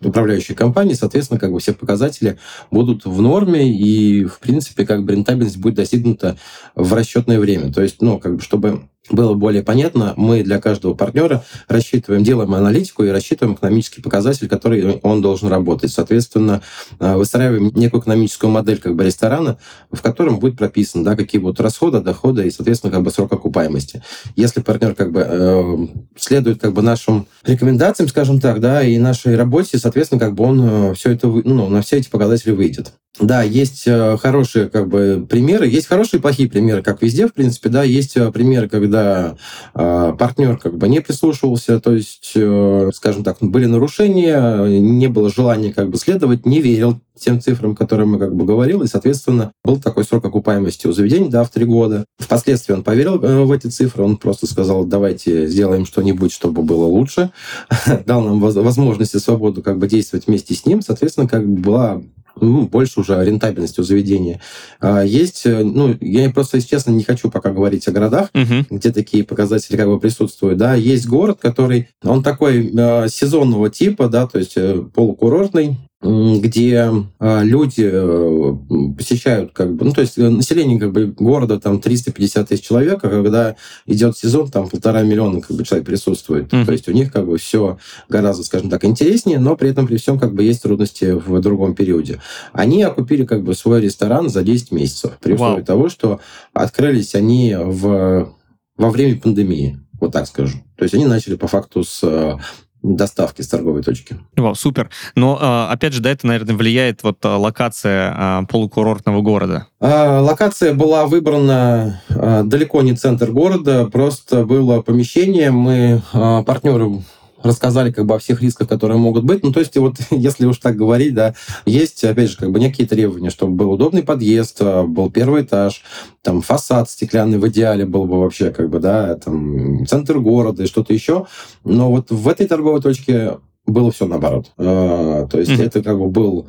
управляющей 0.00 0.54
компании, 0.54 0.94
соответственно, 0.94 1.40
как 1.40 1.52
бы 1.52 1.60
все 1.60 1.72
показатели 1.72 2.38
будут 2.70 3.04
в 3.04 3.20
норме, 3.20 3.72
и, 3.72 4.24
в 4.24 4.38
принципе, 4.38 4.86
как 4.86 5.04
бы 5.04 5.12
рентабельность 5.12 5.58
будет 5.58 5.74
достигнута 5.74 6.36
в 6.74 6.92
расчетное 6.92 7.38
время. 7.38 7.72
То 7.72 7.82
есть, 7.82 8.02
ну, 8.02 8.18
как 8.18 8.36
бы, 8.36 8.40
чтобы 8.40 8.82
было 9.10 9.34
более 9.34 9.62
понятно, 9.62 10.14
мы 10.16 10.42
для 10.42 10.60
каждого 10.60 10.94
партнера 10.94 11.44
рассчитываем, 11.68 12.24
делаем 12.24 12.54
аналитику 12.54 13.04
и 13.04 13.08
рассчитываем 13.08 13.54
экономический 13.54 14.00
показатель, 14.00 14.48
который 14.48 14.98
он 15.02 15.20
должен 15.20 15.48
работать. 15.48 15.92
Соответственно, 15.92 16.62
э, 17.00 17.14
выстраиваем 17.14 17.70
некую 17.74 18.00
экономическую 18.00 18.50
модель 18.50 18.78
как 18.78 18.94
бы 18.94 19.04
ресторана, 19.04 19.58
в 19.92 20.00
котором 20.00 20.38
будет 20.38 20.56
прописано, 20.56 21.04
да, 21.04 21.16
какие 21.16 21.40
будут 21.40 21.60
расходы, 21.60 22.00
доходы 22.00 22.46
и, 22.46 22.50
соответственно, 22.50 22.92
как 22.92 23.02
бы 23.02 23.10
срок 23.10 23.32
окупаемости. 23.32 24.02
Если 24.36 24.62
партнер 24.62 24.94
как 24.94 25.12
бы 25.12 25.20
э, 25.26 25.76
следует 26.16 26.60
как 26.60 26.72
бы 26.72 26.80
нашим 26.80 27.26
рекомендациям, 27.44 28.08
скажем 28.08 28.40
так, 28.40 28.60
да, 28.60 28.82
и 28.82 28.96
нашей 28.96 29.36
работе, 29.36 29.78
соответственно, 29.78 30.20
как 30.20 30.34
бы 30.34 30.44
он 30.44 30.62
э, 30.62 30.94
все 30.94 31.10
это, 31.10 31.26
ну, 31.28 31.68
на 31.68 31.82
все 31.82 31.98
эти 31.98 32.08
показатели 32.08 32.52
выйдет. 32.52 32.94
Да, 33.20 33.42
есть 33.42 33.84
э, 33.86 34.16
хорошие 34.16 34.68
как 34.68 34.88
бы 34.88 35.24
примеры, 35.28 35.68
есть 35.68 35.86
хорошие 35.86 36.18
и 36.18 36.22
плохие 36.22 36.50
примеры, 36.50 36.82
как 36.82 37.00
везде, 37.00 37.28
в 37.28 37.32
принципе, 37.32 37.68
да, 37.68 37.84
есть 37.84 38.16
э, 38.16 38.32
примеры, 38.32 38.68
когда 38.68 39.36
э, 39.72 40.12
партнер 40.18 40.58
как 40.58 40.76
бы 40.76 40.88
не 40.88 41.00
прислушивался, 41.00 41.78
то 41.78 41.94
есть, 41.94 42.32
э, 42.34 42.90
скажем 42.92 43.22
так, 43.22 43.36
были 43.40 43.66
нарушения, 43.66 44.80
не 44.80 45.06
было 45.06 45.30
желания 45.30 45.72
как 45.72 45.90
бы 45.90 45.96
следовать, 45.96 46.44
не 46.44 46.60
верил 46.60 46.98
тем 47.16 47.40
цифрам, 47.40 47.76
которые 47.76 48.08
мы 48.08 48.18
как 48.18 48.34
бы 48.34 48.44
говорил, 48.44 48.82
и, 48.82 48.88
соответственно, 48.88 49.52
был 49.64 49.80
такой 49.80 50.02
срок 50.02 50.24
окупаемости 50.24 50.88
у 50.88 50.92
заведения, 50.92 51.30
да, 51.30 51.44
в 51.44 51.50
три 51.50 51.64
года. 51.66 52.06
Впоследствии 52.18 52.72
он 52.72 52.82
поверил 52.82 53.22
э, 53.22 53.44
в 53.44 53.52
эти 53.52 53.68
цифры, 53.68 54.02
он 54.02 54.16
просто 54.16 54.48
сказал, 54.48 54.84
давайте 54.84 55.46
сделаем 55.46 55.86
что-нибудь, 55.86 56.32
чтобы 56.32 56.62
было 56.62 56.86
лучше, 56.86 57.30
дал 58.06 58.22
нам 58.22 58.40
возможность 58.40 59.14
и 59.14 59.20
свободу 59.20 59.62
как 59.62 59.78
бы 59.78 59.86
действовать 59.86 60.26
вместе 60.26 60.54
с 60.54 60.66
ним, 60.66 60.82
соответственно, 60.82 61.28
как 61.28 61.48
бы 61.48 61.60
была 61.60 62.02
ну, 62.40 62.66
больше 62.66 63.00
уже 63.00 63.24
рентабельности 63.24 63.80
у 63.80 63.84
заведения. 63.84 64.40
А 64.80 65.02
есть, 65.02 65.46
э, 65.46 65.62
ну, 65.62 65.96
я 66.00 66.30
просто, 66.30 66.56
если 66.56 66.68
честно, 66.68 66.90
не 66.90 67.04
хочу 67.04 67.30
пока 67.30 67.50
говорить 67.50 67.86
о 67.88 67.92
городах, 67.92 68.30
угу. 68.34 68.66
где 68.70 68.90
такие 68.90 69.24
показатели 69.24 69.76
как 69.76 69.86
бы 69.86 70.00
присутствуют, 70.00 70.58
да. 70.58 70.74
Есть 70.74 71.06
город, 71.06 71.38
который, 71.40 71.88
он 72.02 72.22
такой 72.22 72.72
э, 72.74 73.08
сезонного 73.08 73.70
типа, 73.70 74.08
да, 74.08 74.26
то 74.26 74.38
есть 74.38 74.56
э, 74.56 74.84
полукурортный, 74.94 75.78
где 76.04 76.90
а, 77.18 77.42
люди 77.42 77.88
э, 77.90 78.56
посещают, 78.96 79.52
как 79.52 79.74
бы, 79.74 79.86
ну, 79.86 79.92
то 79.92 80.02
есть 80.02 80.18
э, 80.18 80.28
население 80.28 80.78
как 80.78 80.92
бы 80.92 81.06
города 81.06 81.58
там 81.58 81.80
350 81.80 82.48
тысяч 82.48 82.62
человек, 82.62 83.02
а 83.02 83.08
когда 83.08 83.56
идет 83.86 84.16
сезон, 84.18 84.50
там 84.50 84.68
полтора 84.68 85.02
миллиона 85.02 85.40
как 85.40 85.56
бы 85.56 85.64
человек 85.64 85.86
присутствует. 85.86 86.52
Mm-hmm. 86.52 86.66
То 86.66 86.72
есть 86.72 86.88
у 86.88 86.92
них 86.92 87.10
как 87.10 87.26
бы 87.26 87.38
все 87.38 87.78
гораздо, 88.10 88.44
скажем 88.44 88.68
так, 88.68 88.84
интереснее, 88.84 89.38
но 89.38 89.56
при 89.56 89.70
этом 89.70 89.86
при 89.86 89.96
всем 89.96 90.18
как 90.18 90.34
бы 90.34 90.42
есть 90.42 90.62
трудности 90.62 91.12
в 91.12 91.40
другом 91.40 91.74
периоде. 91.74 92.20
Они 92.52 92.82
окупили 92.82 93.24
как 93.24 93.42
бы 93.42 93.54
свой 93.54 93.80
ресторан 93.80 94.28
за 94.28 94.42
10 94.42 94.72
месяцев, 94.72 95.12
при 95.22 95.32
условии 95.32 95.62
wow. 95.62 95.66
того, 95.66 95.88
что 95.88 96.20
открылись 96.52 97.14
они 97.14 97.56
в, 97.58 98.30
во 98.76 98.90
время 98.90 99.18
пандемии 99.18 99.80
вот 100.00 100.12
так 100.12 100.26
скажу. 100.26 100.58
То 100.76 100.82
есть 100.82 100.94
они 100.94 101.06
начали 101.06 101.36
по 101.36 101.46
факту 101.46 101.82
с 101.82 102.00
э, 102.02 102.36
доставки 102.84 103.40
с 103.40 103.48
торговой 103.48 103.82
точки. 103.82 104.16
Вау, 104.36 104.54
супер. 104.54 104.90
Но, 105.16 105.38
а, 105.40 105.70
опять 105.72 105.94
же, 105.94 106.02
да, 106.02 106.10
это, 106.10 106.26
наверное, 106.26 106.54
влияет 106.54 107.02
вот 107.02 107.18
а, 107.24 107.38
локация 107.38 108.14
а, 108.14 108.42
полукурортного 108.44 109.22
города. 109.22 109.66
Локация 109.80 110.72
была 110.72 111.06
выбрана 111.06 112.00
далеко 112.08 112.80
не 112.82 112.94
центр 112.94 113.30
города, 113.30 113.86
просто 113.86 114.44
было 114.44 114.80
помещение, 114.80 115.50
мы 115.50 116.00
партнеры 116.12 117.02
рассказали 117.44 117.92
как 117.92 118.06
бы 118.06 118.14
о 118.14 118.18
всех 118.18 118.42
рисках, 118.42 118.68
которые 118.68 118.98
могут 118.98 119.24
быть. 119.24 119.44
Ну, 119.44 119.52
то 119.52 119.60
есть, 119.60 119.76
вот 119.76 119.96
если 120.10 120.46
уж 120.46 120.58
так 120.58 120.76
говорить, 120.76 121.14
да, 121.14 121.34
есть, 121.66 122.02
опять 122.02 122.30
же, 122.30 122.36
как 122.36 122.50
бы 122.50 122.58
некие 122.58 122.86
требования, 122.86 123.30
чтобы 123.30 123.54
был 123.54 123.72
удобный 123.72 124.02
подъезд, 124.02 124.56
а, 124.60 124.84
был 124.84 125.10
первый 125.10 125.42
этаж, 125.42 125.82
там 126.22 126.40
фасад 126.40 126.90
стеклянный 126.90 127.38
в 127.38 127.46
идеале 127.48 127.84
был 127.84 128.06
бы 128.06 128.20
вообще, 128.20 128.50
как 128.50 128.70
бы, 128.70 128.80
да, 128.80 129.14
там 129.16 129.86
центр 129.86 130.18
города 130.18 130.64
и 130.64 130.66
что-то 130.66 130.92
еще. 130.92 131.26
Но 131.62 131.90
вот 131.90 132.10
в 132.10 132.28
этой 132.28 132.46
торговой 132.46 132.80
точке 132.80 133.38
было 133.66 133.92
все 133.92 134.06
наоборот. 134.06 134.52
А, 134.56 135.26
то 135.26 135.38
есть 135.38 135.52
mm-hmm. 135.52 135.66
это 135.66 135.82
как 135.82 135.98
бы 135.98 136.08
был 136.08 136.48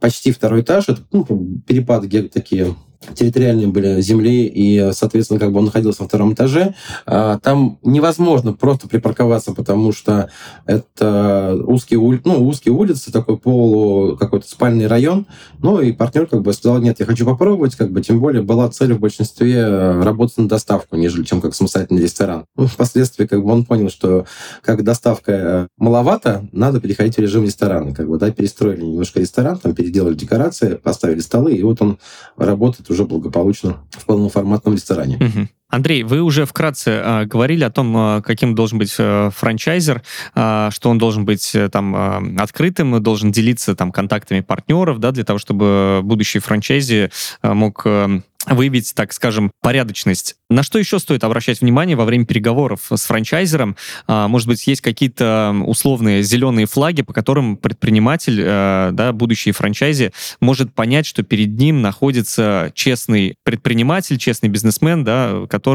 почти 0.00 0.30
второй 0.30 0.60
этаж, 0.60 0.88
это 0.88 1.02
ну, 1.10 1.26
перепады 1.66 2.28
такие 2.28 2.74
территориальные 3.14 3.68
были 3.68 4.00
земли, 4.00 4.46
и, 4.46 4.90
соответственно, 4.92 5.40
как 5.40 5.52
бы 5.52 5.58
он 5.58 5.66
находился 5.66 6.02
на 6.02 6.08
втором 6.08 6.32
этаже. 6.32 6.74
А, 7.06 7.38
там 7.38 7.78
невозможно 7.82 8.52
просто 8.52 8.88
припарковаться, 8.88 9.52
потому 9.52 9.92
что 9.92 10.30
это 10.66 11.58
узкие, 11.66 11.98
ули... 11.98 12.20
ну, 12.24 12.46
узкие 12.46 12.72
улицы, 12.72 13.12
такой 13.12 13.38
полу 13.38 14.16
какой-то 14.16 14.48
спальный 14.48 14.86
район. 14.86 15.26
Ну, 15.58 15.80
и 15.80 15.92
партнер 15.92 16.26
как 16.26 16.42
бы 16.42 16.52
сказал, 16.52 16.78
нет, 16.78 17.00
я 17.00 17.06
хочу 17.06 17.24
попробовать, 17.24 17.74
как 17.74 17.90
бы, 17.90 18.00
тем 18.02 18.20
более 18.20 18.42
была 18.42 18.68
цель 18.70 18.94
в 18.94 19.00
большинстве 19.00 19.66
работать 20.00 20.38
на 20.38 20.48
доставку, 20.48 20.96
нежели 20.96 21.24
чем 21.24 21.40
как 21.40 21.54
самостоятельный 21.54 22.02
ресторан. 22.02 22.44
Ну, 22.56 22.66
впоследствии 22.66 23.26
как 23.26 23.42
бы 23.44 23.52
он 23.52 23.64
понял, 23.64 23.90
что 23.90 24.26
как 24.62 24.84
доставка 24.84 25.68
маловато, 25.76 26.48
надо 26.52 26.80
переходить 26.80 27.16
в 27.16 27.20
режим 27.20 27.44
ресторана. 27.44 27.94
Как 27.94 28.08
бы, 28.08 28.18
да, 28.18 28.30
перестроили 28.30 28.82
немножко 28.82 29.20
ресторан, 29.20 29.58
там 29.58 29.74
переделали 29.74 30.14
декорации, 30.14 30.74
поставили 30.74 31.20
столы, 31.20 31.54
и 31.54 31.62
вот 31.62 31.80
он 31.80 31.98
работает 32.36 32.90
уже 32.90 32.95
благополучно 33.04 33.78
в 33.90 34.04
полноформатном 34.06 34.74
ресторане. 34.74 35.16
Угу. 35.16 35.48
Андрей, 35.76 36.04
вы 36.04 36.22
уже 36.22 36.46
вкратце 36.46 36.90
э, 36.90 37.24
говорили 37.26 37.62
о 37.62 37.70
том, 37.70 37.94
э, 37.94 38.22
каким 38.22 38.54
должен 38.54 38.78
быть 38.78 38.94
э, 38.96 39.30
франчайзер, 39.36 40.02
э, 40.34 40.68
что 40.72 40.88
он 40.88 40.96
должен 40.96 41.26
быть 41.26 41.54
э, 41.54 41.68
там 41.68 41.94
э, 41.94 42.40
открытым, 42.40 43.02
должен 43.02 43.30
делиться 43.30 43.76
там 43.76 43.92
контактами 43.92 44.40
партнеров, 44.40 45.00
да, 45.00 45.12
для 45.12 45.24
того, 45.24 45.38
чтобы 45.38 46.00
будущий 46.02 46.38
франчайзи 46.38 47.10
э, 47.42 47.52
мог 47.52 47.82
э, 47.84 48.20
выявить, 48.46 48.94
так 48.94 49.12
скажем, 49.12 49.50
порядочность. 49.60 50.36
На 50.48 50.62
что 50.62 50.78
еще 50.78 51.00
стоит 51.00 51.24
обращать 51.24 51.60
внимание 51.60 51.96
во 51.96 52.04
время 52.04 52.24
переговоров 52.24 52.86
с 52.92 53.04
франчайзером? 53.06 53.76
Может 54.06 54.46
быть, 54.46 54.64
есть 54.68 54.80
какие-то 54.80 55.52
условные 55.64 56.22
зеленые 56.22 56.66
флаги, 56.66 57.02
по 57.02 57.12
которым 57.12 57.56
предприниматель, 57.56 58.40
э, 58.40 58.90
да, 58.92 59.12
будущий 59.12 59.50
франчайзи, 59.50 60.12
может 60.40 60.72
понять, 60.72 61.06
что 61.06 61.24
перед 61.24 61.58
ним 61.58 61.82
находится 61.82 62.70
честный 62.74 63.34
предприниматель, 63.42 64.18
честный 64.18 64.48
бизнесмен, 64.48 65.02
да, 65.02 65.46
который, 65.50 65.65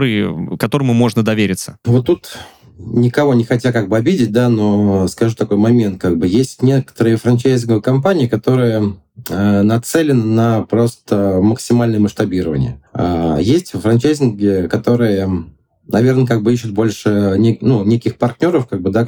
которому 0.57 0.93
можно 0.93 1.23
довериться? 1.23 1.77
Вот 1.85 2.05
тут 2.05 2.37
никого 2.77 3.33
не 3.33 3.43
хотя 3.43 3.71
как 3.71 3.89
бы 3.89 3.97
обидеть, 3.97 4.31
да, 4.31 4.49
но 4.49 5.07
скажу 5.07 5.35
такой 5.35 5.57
момент, 5.57 6.01
как 6.01 6.17
бы 6.17 6.27
есть 6.27 6.63
некоторые 6.63 7.17
франчайзинговые 7.17 7.81
компании, 7.81 8.27
которые 8.27 8.95
э, 9.29 9.61
нацелены 9.61 10.23
на 10.23 10.61
просто 10.63 11.39
максимальное 11.41 11.99
масштабирование. 11.99 12.81
А 12.93 13.37
есть 13.39 13.71
франчайзинги, 13.71 14.67
которые 14.69 15.45
наверное, 15.87 16.25
как 16.25 16.41
бы 16.41 16.53
ищут 16.53 16.71
больше 16.71 17.35
ну, 17.61 17.83
неких 17.83 18.17
партнеров, 18.17 18.67
как 18.67 18.81
бы, 18.81 18.91
да, 18.91 19.05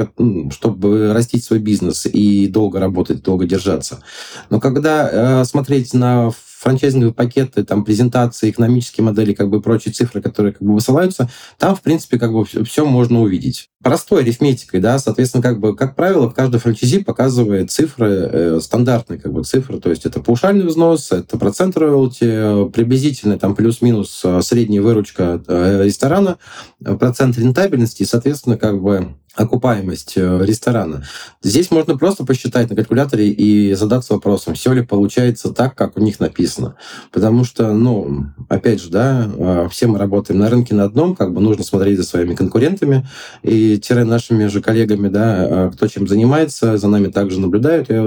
чтобы 0.51 1.13
растить 1.13 1.43
свой 1.43 1.59
бизнес 1.59 2.05
и 2.05 2.47
долго 2.47 2.79
работать, 2.79 3.23
долго 3.23 3.45
держаться. 3.45 3.99
Но 4.49 4.59
когда 4.59 5.09
э, 5.41 5.45
смотреть 5.45 5.93
на 5.93 6.31
франчайзинговые 6.63 7.13
пакеты, 7.13 7.63
там, 7.63 7.83
презентации, 7.83 8.49
экономические 8.49 9.03
модели, 9.03 9.33
как 9.33 9.49
бы 9.49 9.61
прочие 9.61 9.93
цифры, 9.93 10.21
которые 10.21 10.53
как 10.53 10.61
бы 10.61 10.73
высылаются, 10.73 11.29
там, 11.59 11.75
в 11.75 11.81
принципе, 11.81 12.17
как 12.17 12.31
бы 12.31 12.45
все 12.45 12.85
можно 12.85 13.21
увидеть. 13.21 13.69
Простой 13.83 14.21
арифметикой, 14.21 14.79
да, 14.79 14.97
соответственно, 14.97 15.43
как 15.43 15.59
бы, 15.59 15.75
как 15.75 15.95
правило, 15.95 16.29
в 16.29 16.33
каждой 16.33 16.61
франчайзи 16.61 17.03
показывает 17.03 17.69
цифры, 17.69 18.07
э, 18.09 18.59
стандартные 18.61 19.19
как 19.19 19.33
бы 19.33 19.43
цифры, 19.43 19.79
то 19.79 19.89
есть 19.89 20.05
это 20.05 20.21
паушальный 20.21 20.65
взнос, 20.65 21.11
это 21.11 21.37
процент 21.37 21.77
роялти, 21.77 22.69
приблизительно 22.69 23.37
там 23.37 23.55
плюс-минус 23.55 24.21
э, 24.23 24.41
средняя 24.41 24.81
выручка 24.81 25.43
э, 25.45 25.83
ресторана, 25.83 26.37
процент 26.81 27.37
рентабельности, 27.37 28.03
и, 28.03 28.05
соответственно, 28.05 28.57
как 28.57 28.81
бы 28.81 29.15
окупаемость 29.35 30.13
э, 30.15 30.39
ресторана. 30.45 31.03
Здесь 31.41 31.71
можно 31.71 31.97
просто 31.97 32.23
посчитать 32.23 32.69
на 32.69 32.75
калькуляторе 32.75 33.29
и 33.29 33.73
задаться 33.73 34.13
вопросом, 34.13 34.53
все 34.53 34.73
ли 34.73 34.83
получается 34.83 35.51
так, 35.51 35.75
как 35.75 35.97
у 35.97 36.01
них 36.01 36.19
написано. 36.19 36.75
Потому 37.11 37.43
что, 37.43 37.73
ну, 37.73 38.27
опять 38.47 38.81
же, 38.81 38.89
да, 38.89 39.27
э, 39.35 39.67
все 39.71 39.87
мы 39.87 39.97
работаем 39.97 40.39
на 40.39 40.49
рынке 40.49 40.75
на 40.75 40.83
одном, 40.83 41.15
как 41.15 41.33
бы 41.33 41.41
нужно 41.41 41.63
смотреть 41.63 41.97
за 41.97 42.03
своими 42.03 42.35
конкурентами 42.35 43.07
и 43.41 43.79
тире 43.79 44.03
нашими 44.03 44.45
же 44.45 44.61
коллегами, 44.61 45.07
да, 45.07 45.47
э, 45.49 45.71
кто 45.73 45.87
чем 45.87 46.07
занимается, 46.07 46.77
за 46.77 46.87
нами 46.87 47.07
также 47.07 47.39
наблюдают, 47.39 47.89
я 47.89 48.03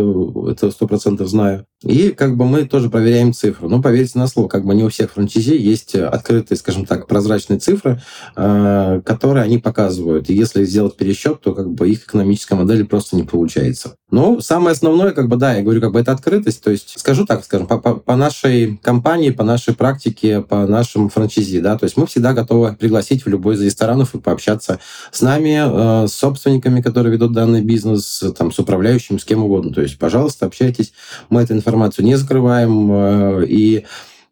это 0.50 0.70
сто 0.70 0.86
процентов 0.86 1.28
знаю. 1.28 1.66
И 1.82 2.10
как 2.10 2.36
бы 2.36 2.46
мы 2.46 2.64
тоже 2.64 2.88
проверяем 2.88 3.32
цифры. 3.32 3.68
Но 3.68 3.82
поверьте 3.82 4.18
на 4.18 4.28
слово, 4.28 4.48
как 4.48 4.64
бы 4.64 4.74
не 4.74 4.84
у 4.84 4.88
всех 4.88 5.12
франчайзи 5.12 5.56
есть 5.56 5.94
открытые, 5.94 6.56
скажем 6.56 6.86
так, 6.86 7.06
прозрачные 7.06 7.58
цифры, 7.58 8.00
которые 8.34 9.44
они 9.44 9.58
показывают. 9.58 10.30
И 10.30 10.34
если 10.34 10.64
сделать 10.64 10.96
пересчет 10.96 11.15
счет, 11.16 11.40
то 11.40 11.54
как 11.54 11.70
бы 11.70 11.88
их 11.88 12.04
экономическая 12.04 12.54
модель 12.54 12.84
просто 12.86 13.16
не 13.16 13.24
получается. 13.24 13.96
Но 14.10 14.40
самое 14.40 14.72
основное, 14.72 15.10
как 15.10 15.28
бы, 15.28 15.36
да, 15.36 15.54
я 15.54 15.62
говорю, 15.62 15.80
как 15.80 15.92
бы 15.92 15.98
это 15.98 16.12
открытость. 16.12 16.62
То 16.62 16.70
есть, 16.70 16.98
скажу 16.98 17.26
так, 17.26 17.44
скажем, 17.44 17.66
по, 17.66 17.78
по, 17.78 18.16
нашей 18.16 18.78
компании, 18.82 19.30
по 19.30 19.42
нашей 19.42 19.74
практике, 19.74 20.42
по 20.42 20.66
нашему 20.66 21.08
франчайзи, 21.08 21.60
да, 21.60 21.76
то 21.76 21.84
есть 21.84 21.96
мы 21.96 22.06
всегда 22.06 22.32
готовы 22.32 22.74
пригласить 22.74 23.24
в 23.24 23.28
любой 23.28 23.56
из 23.56 23.62
ресторанов 23.62 24.14
и 24.14 24.20
пообщаться 24.20 24.78
с 25.10 25.22
нами, 25.22 26.04
э, 26.04 26.06
с 26.06 26.12
собственниками, 26.12 26.80
которые 26.80 27.12
ведут 27.14 27.32
данный 27.32 27.62
бизнес, 27.62 28.22
там, 28.38 28.52
с 28.52 28.58
управляющим, 28.58 29.18
с 29.18 29.24
кем 29.24 29.42
угодно. 29.42 29.72
То 29.72 29.82
есть, 29.82 29.98
пожалуйста, 29.98 30.46
общайтесь. 30.46 30.92
Мы 31.30 31.42
эту 31.42 31.54
информацию 31.54 32.04
не 32.04 32.16
закрываем. 32.16 32.92
Э, 32.92 33.44
и, 33.46 33.84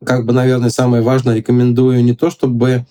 как 0.04 0.24
бы, 0.24 0.32
наверное, 0.32 0.70
самое 0.70 1.02
важное, 1.02 1.36
рекомендую 1.36 2.04
не 2.04 2.14
то, 2.14 2.30
чтобы 2.30 2.86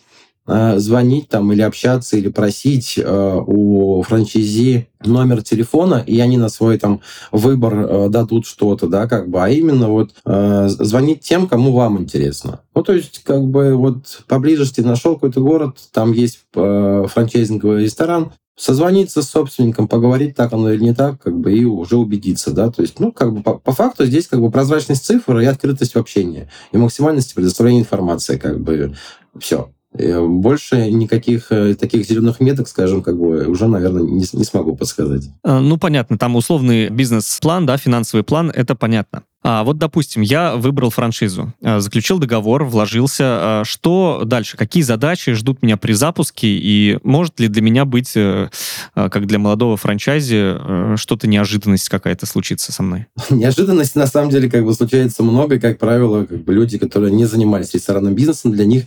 звонить 0.45 1.29
там 1.29 1.51
или 1.53 1.61
общаться, 1.61 2.17
или 2.17 2.29
просить 2.29 2.95
э, 2.97 3.41
у 3.47 4.01
франчайзи 4.01 4.87
номер 5.05 5.41
телефона, 5.41 6.03
и 6.05 6.19
они 6.19 6.37
на 6.37 6.49
свой 6.49 6.77
там 6.77 7.01
выбор 7.31 7.73
э, 7.75 8.09
дадут 8.09 8.45
что-то, 8.45 8.87
да, 8.87 9.07
как 9.07 9.29
бы, 9.29 9.41
а 9.41 9.49
именно 9.49 9.89
вот 9.89 10.11
э, 10.25 10.67
звонить 10.67 11.21
тем, 11.21 11.47
кому 11.47 11.71
вам 11.71 11.99
интересно. 11.99 12.61
Ну, 12.75 12.83
то 12.83 12.93
есть, 12.93 13.23
как 13.23 13.43
бы, 13.43 13.75
вот 13.75 14.23
поблизости 14.27 14.81
нашел 14.81 15.15
какой-то 15.15 15.41
город, 15.41 15.77
там 15.91 16.11
есть 16.11 16.39
э, 16.55 17.05
франчайзинговый 17.07 17.83
ресторан, 17.83 18.33
созвониться 18.55 19.21
с 19.21 19.29
собственником, 19.29 19.87
поговорить, 19.87 20.35
так 20.35 20.53
оно 20.53 20.71
или 20.71 20.83
не 20.83 20.93
так, 20.93 21.21
как 21.21 21.37
бы, 21.37 21.53
и 21.53 21.65
уже 21.65 21.97
убедиться, 21.97 22.51
да, 22.51 22.69
то 22.69 22.81
есть, 22.81 22.99
ну, 22.99 23.11
как 23.11 23.33
бы, 23.33 23.41
по, 23.41 23.55
по 23.55 23.71
факту 23.71 24.05
здесь, 24.05 24.27
как 24.27 24.41
бы, 24.41 24.51
прозрачность 24.51 25.05
цифр 25.05 25.39
и 25.39 25.45
открытость 25.45 25.95
в 25.95 25.99
общении, 25.99 26.49
и 26.71 26.77
максимальность 26.77 27.33
предоставления 27.33 27.79
информации, 27.79 28.37
как 28.37 28.59
бы, 28.59 28.93
все. 29.39 29.71
Э, 29.95 30.25
больше 30.25 30.89
никаких 30.89 31.51
э, 31.51 31.75
таких 31.75 32.05
зеленых 32.05 32.39
меток, 32.39 32.67
скажем, 32.67 33.03
как 33.03 33.17
бы 33.17 33.45
уже, 33.45 33.67
наверное, 33.67 34.01
не, 34.01 34.25
не 34.33 34.43
смогу 34.43 34.75
подсказать. 34.75 35.29
А, 35.43 35.59
ну, 35.59 35.77
понятно, 35.77 36.17
там 36.17 36.35
условный 36.35 36.89
бизнес-план, 36.89 37.67
да, 37.67 37.77
финансовый 37.77 38.23
план, 38.23 38.49
это 38.49 38.75
понятно. 38.75 39.23
А 39.45 39.63
вот, 39.63 39.77
допустим, 39.77 40.21
я 40.21 40.55
выбрал 40.55 40.89
франшизу, 40.89 41.53
а, 41.61 41.79
заключил 41.79 42.17
договор, 42.17 42.63
вложился. 42.63 43.23
А 43.25 43.63
что 43.65 44.23
дальше? 44.25 44.57
Какие 44.57 44.81
задачи 44.81 45.33
ждут 45.33 45.61
меня 45.61 45.77
при 45.77 45.93
запуске? 45.93 46.47
И 46.47 46.97
может 47.03 47.39
ли 47.39 47.47
для 47.47 47.61
меня 47.61 47.85
быть, 47.85 48.13
э, 48.15 48.49
как 48.95 49.27
для 49.27 49.37
молодого 49.37 49.77
франчайзи, 49.77 50.97
что-то 50.97 51.27
неожиданность 51.27 51.89
какая-то 51.89 52.25
случится 52.25 52.71
со 52.71 52.81
мной? 52.81 53.05
Неожиданность, 53.29 53.95
на 53.95 54.07
самом 54.07 54.31
деле, 54.31 54.49
как 54.49 54.65
бы 54.65 54.73
случается 54.73 55.21
много. 55.21 55.55
И, 55.55 55.59
как 55.59 55.77
правило, 55.77 56.25
как 56.25 56.43
бы 56.43 56.53
люди, 56.53 56.79
которые 56.79 57.11
не 57.11 57.25
занимались 57.25 57.73
ресторанным 57.73 58.15
бизнесом, 58.15 58.53
для 58.53 58.65
них 58.65 58.85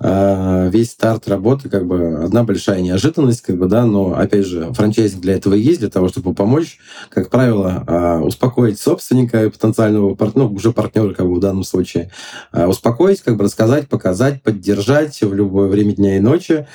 весь 0.00 0.90
старт 0.90 1.28
работы 1.28 1.68
как 1.68 1.86
бы 1.86 2.20
одна 2.22 2.44
большая 2.44 2.80
неожиданность, 2.82 3.40
как 3.40 3.56
бы, 3.56 3.66
да, 3.66 3.84
но, 3.84 4.14
опять 4.18 4.46
же, 4.46 4.72
франчайзинг 4.72 5.22
для 5.22 5.34
этого 5.34 5.54
есть, 5.54 5.80
для 5.80 5.88
того, 5.88 6.08
чтобы 6.08 6.34
помочь, 6.34 6.78
как 7.08 7.30
правило, 7.30 8.20
успокоить 8.24 8.78
собственника 8.78 9.44
и 9.44 9.48
потенциально 9.50 9.78
потенциального 9.78 10.14
партнера, 10.14 10.48
ну, 10.48 10.54
уже 10.54 10.72
партнера, 10.72 11.14
как 11.14 11.26
бы 11.26 11.34
в 11.34 11.40
данном 11.40 11.64
случае, 11.64 12.10
а, 12.52 12.68
успокоить, 12.68 13.20
как 13.20 13.36
бы 13.36 13.44
рассказать, 13.44 13.88
показать, 13.88 14.42
поддержать 14.42 15.20
в 15.20 15.34
любое 15.34 15.68
время 15.68 15.94
дня 15.94 16.16
и 16.16 16.20
ночи, 16.20 16.66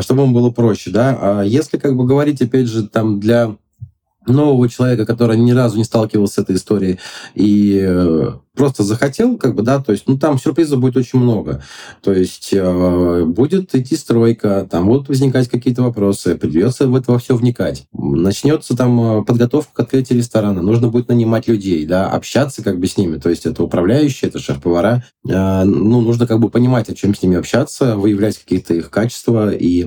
чтобы 0.00 0.22
ему 0.22 0.34
было 0.34 0.50
проще, 0.50 0.90
да. 0.90 1.18
А 1.20 1.42
если, 1.42 1.76
как 1.78 1.96
бы, 1.96 2.04
говорить, 2.04 2.40
опять 2.42 2.66
же, 2.66 2.88
там, 2.88 3.20
для 3.20 3.56
нового 4.26 4.68
человека, 4.68 5.06
который 5.06 5.36
ни 5.38 5.52
разу 5.52 5.76
не 5.76 5.84
сталкивался 5.84 6.34
с 6.34 6.38
этой 6.38 6.56
историей 6.56 6.98
и 7.34 7.80
э, 7.86 8.32
просто 8.56 8.82
захотел, 8.82 9.36
как 9.36 9.54
бы, 9.54 9.62
да, 9.62 9.78
то 9.80 9.92
есть, 9.92 10.04
ну, 10.06 10.18
там 10.18 10.38
сюрпризов 10.38 10.80
будет 10.80 10.96
очень 10.96 11.18
много. 11.18 11.62
То 12.02 12.12
есть, 12.12 12.50
э, 12.52 13.24
будет 13.24 13.74
идти 13.74 13.96
стройка, 13.96 14.66
там 14.68 14.86
будут 14.86 15.08
возникать 15.08 15.48
какие-то 15.48 15.82
вопросы, 15.82 16.34
придется 16.36 16.88
в 16.88 16.96
это 16.96 17.12
во 17.12 17.18
все 17.18 17.36
вникать. 17.36 17.86
Начнется 17.92 18.76
там 18.76 19.20
э, 19.20 19.24
подготовка 19.24 19.72
к 19.74 19.80
открытию 19.80 20.18
ресторана, 20.18 20.62
нужно 20.62 20.88
будет 20.88 21.08
нанимать 21.08 21.46
людей, 21.46 21.86
да, 21.86 22.08
общаться 22.10 22.62
как 22.62 22.80
бы 22.80 22.86
с 22.86 22.96
ними, 22.96 23.18
то 23.18 23.30
есть, 23.30 23.46
это 23.46 23.62
управляющие, 23.62 24.28
это 24.28 24.38
шеф-повара. 24.38 25.04
Э, 25.28 25.64
ну, 25.64 26.00
нужно 26.00 26.26
как 26.26 26.40
бы 26.40 26.48
понимать, 26.48 26.88
о 26.88 26.94
чем 26.94 27.14
с 27.14 27.22
ними 27.22 27.36
общаться, 27.36 27.96
выявлять 27.96 28.38
какие-то 28.38 28.74
их 28.74 28.90
качества 28.90 29.52
и 29.52 29.86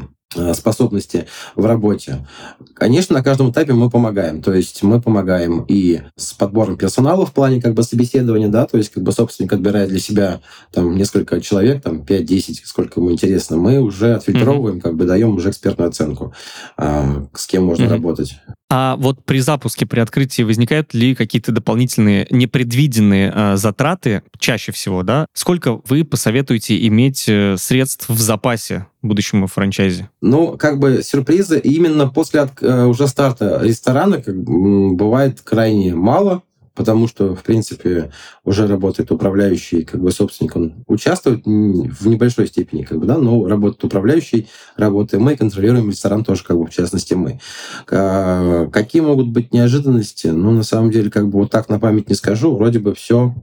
способности 0.54 1.28
в 1.56 1.66
работе. 1.66 2.26
Конечно, 2.74 3.16
на 3.16 3.24
каждом 3.24 3.52
этапе 3.52 3.74
мы 3.74 3.90
помогаем. 3.90 4.42
То 4.42 4.54
есть 4.54 4.84
мы 4.84 5.02
помогаем 5.02 5.66
и 5.68 6.02
с 6.16 6.34
подбором 6.34 6.78
персонала 6.78 7.26
в 7.26 7.34
плане 7.34 7.62
как 7.62 7.74
бы 7.74 7.84
собеседования, 7.84 8.48
да, 8.48 8.66
то 8.66 8.78
есть 8.78 8.92
как 8.92 9.04
бы 9.04 9.12
собственник 9.12 9.54
отбирает 9.54 9.90
для 9.90 10.00
себя 10.00 10.42
там 10.72 10.96
несколько 10.96 11.42
человек, 11.42 11.82
там 11.82 12.02
5-10, 12.02 12.60
сколько 12.64 13.00
ему 13.00 13.12
интересно, 13.12 13.58
мы 13.58 13.80
уже 13.80 14.16
отфильтровываем, 14.16 14.78
mm-hmm. 14.78 14.82
как 14.82 14.96
бы 14.96 15.06
даем 15.06 15.36
уже 15.36 15.50
экспертную 15.50 15.90
оценку, 15.90 16.34
а, 16.78 17.28
с 17.34 17.48
кем 17.48 17.66
можно 17.66 17.86
mm-hmm. 17.86 17.90
работать. 17.90 18.36
А 18.72 18.96
вот 18.98 19.26
при 19.26 19.40
запуске, 19.40 19.88
при 19.88 20.00
открытии 20.00 20.44
возникают 20.44 20.94
ли 20.94 21.16
какие-то 21.16 21.52
дополнительные 21.52 22.28
непредвиденные 22.30 23.34
э, 23.34 23.56
затраты, 23.56 24.22
чаще 24.38 24.72
всего, 24.72 25.02
да? 25.02 25.26
Сколько 25.34 25.82
вы 25.88 26.04
посоветуете 26.04 26.86
иметь 26.88 27.26
э, 27.28 27.56
средств 27.58 28.10
в 28.10 28.20
запасе 28.20 28.86
будущему 29.02 29.48
франчайзе? 29.48 30.10
Ну, 30.22 30.56
как 30.58 30.78
бы 30.78 31.02
сюрпризы 31.02 31.60
именно 31.60 32.08
после 32.08 32.42
от, 32.42 32.62
э, 32.62 32.86
уже 32.86 33.08
старта 33.08 33.60
ресторана 33.64 34.22
как, 34.22 34.36
бывает 34.36 35.42
крайне 35.42 35.96
мало 35.96 36.44
потому 36.80 37.10
что, 37.10 37.36
в 37.36 37.44
принципе, 37.44 38.10
уже 38.46 38.66
работает 38.66 39.12
управляющий, 39.12 39.84
как 39.84 40.00
бы 40.00 40.12
собственник, 40.12 40.56
он 40.56 40.86
участвует 40.88 41.46
в 41.46 42.08
небольшой 42.08 42.48
степени, 42.48 42.84
как 42.84 43.00
бы, 43.00 43.06
да, 43.06 43.18
но 43.18 43.46
работает 43.46 43.84
управляющий, 43.84 44.48
работаем 44.78 45.24
мы, 45.24 45.36
контролируем 45.36 45.90
ресторан 45.90 46.24
тоже, 46.24 46.46
как 46.46 46.58
бы, 46.58 46.66
в 46.66 46.70
частности, 46.70 47.16
мы. 47.16 47.42
Какие 47.86 49.02
могут 49.02 49.28
быть 49.28 49.54
неожиданности? 49.54 50.28
Ну, 50.28 50.52
на 50.52 50.64
самом 50.64 50.90
деле, 50.90 51.12
как 51.12 51.28
бы 51.28 51.40
вот 51.40 51.52
так 51.52 51.68
на 51.68 51.82
память 51.82 52.08
не 52.08 52.16
скажу, 52.16 52.56
вроде 52.56 52.80
бы 52.80 52.96
все 52.96 53.36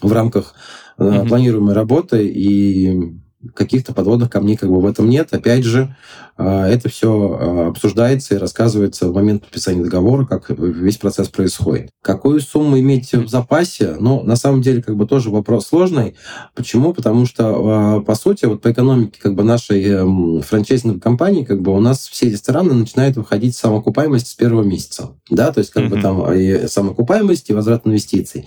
в 0.00 0.10
рамках 0.10 0.54
mm-hmm. 0.96 1.28
планируемой 1.28 1.74
работы, 1.74 2.26
и 2.26 3.18
каких-то 3.54 3.92
подводных 3.92 4.30
камней 4.30 4.56
как 4.56 4.70
бы 4.70 4.80
в 4.80 4.86
этом 4.86 5.08
нет. 5.08 5.32
Опять 5.32 5.64
же, 5.64 5.94
а, 6.36 6.66
это 6.66 6.88
все 6.88 7.38
а, 7.40 7.68
обсуждается 7.68 8.34
и 8.34 8.38
рассказывается 8.38 9.08
в 9.08 9.14
момент 9.14 9.42
подписания 9.42 9.82
договора, 9.82 10.24
как 10.24 10.50
весь 10.50 10.96
процесс 10.96 11.28
происходит. 11.28 11.90
Какую 12.02 12.40
сумму 12.40 12.78
иметь 12.78 13.12
в 13.12 13.28
запасе? 13.28 13.96
Ну, 14.00 14.22
на 14.22 14.36
самом 14.36 14.62
деле, 14.62 14.82
как 14.82 14.96
бы 14.96 15.06
тоже 15.06 15.30
вопрос 15.30 15.66
сложный. 15.66 16.16
Почему? 16.54 16.92
Потому 16.92 17.26
что, 17.26 17.44
а, 17.46 18.00
по 18.00 18.14
сути, 18.14 18.46
вот 18.46 18.62
по 18.62 18.72
экономике 18.72 19.18
как 19.20 19.34
бы 19.34 19.44
нашей 19.44 19.82
эм, 19.84 20.42
франчайзинговой 20.42 21.00
компании, 21.00 21.44
как 21.44 21.60
бы 21.62 21.72
у 21.72 21.80
нас 21.80 22.08
все 22.08 22.30
рестораны 22.30 22.74
начинают 22.74 23.16
выходить 23.16 23.54
в 23.54 23.58
самоокупаемость 23.58 24.28
с 24.28 24.34
первого 24.34 24.62
месяца. 24.62 25.10
Да, 25.30 25.52
то 25.52 25.60
есть 25.60 25.70
как 25.70 25.84
mm-hmm. 25.84 25.88
бы 25.88 26.02
там 26.02 26.32
и 26.32 26.66
самоокупаемость, 26.68 27.50
и 27.50 27.54
возврат 27.54 27.86
инвестиций. 27.86 28.46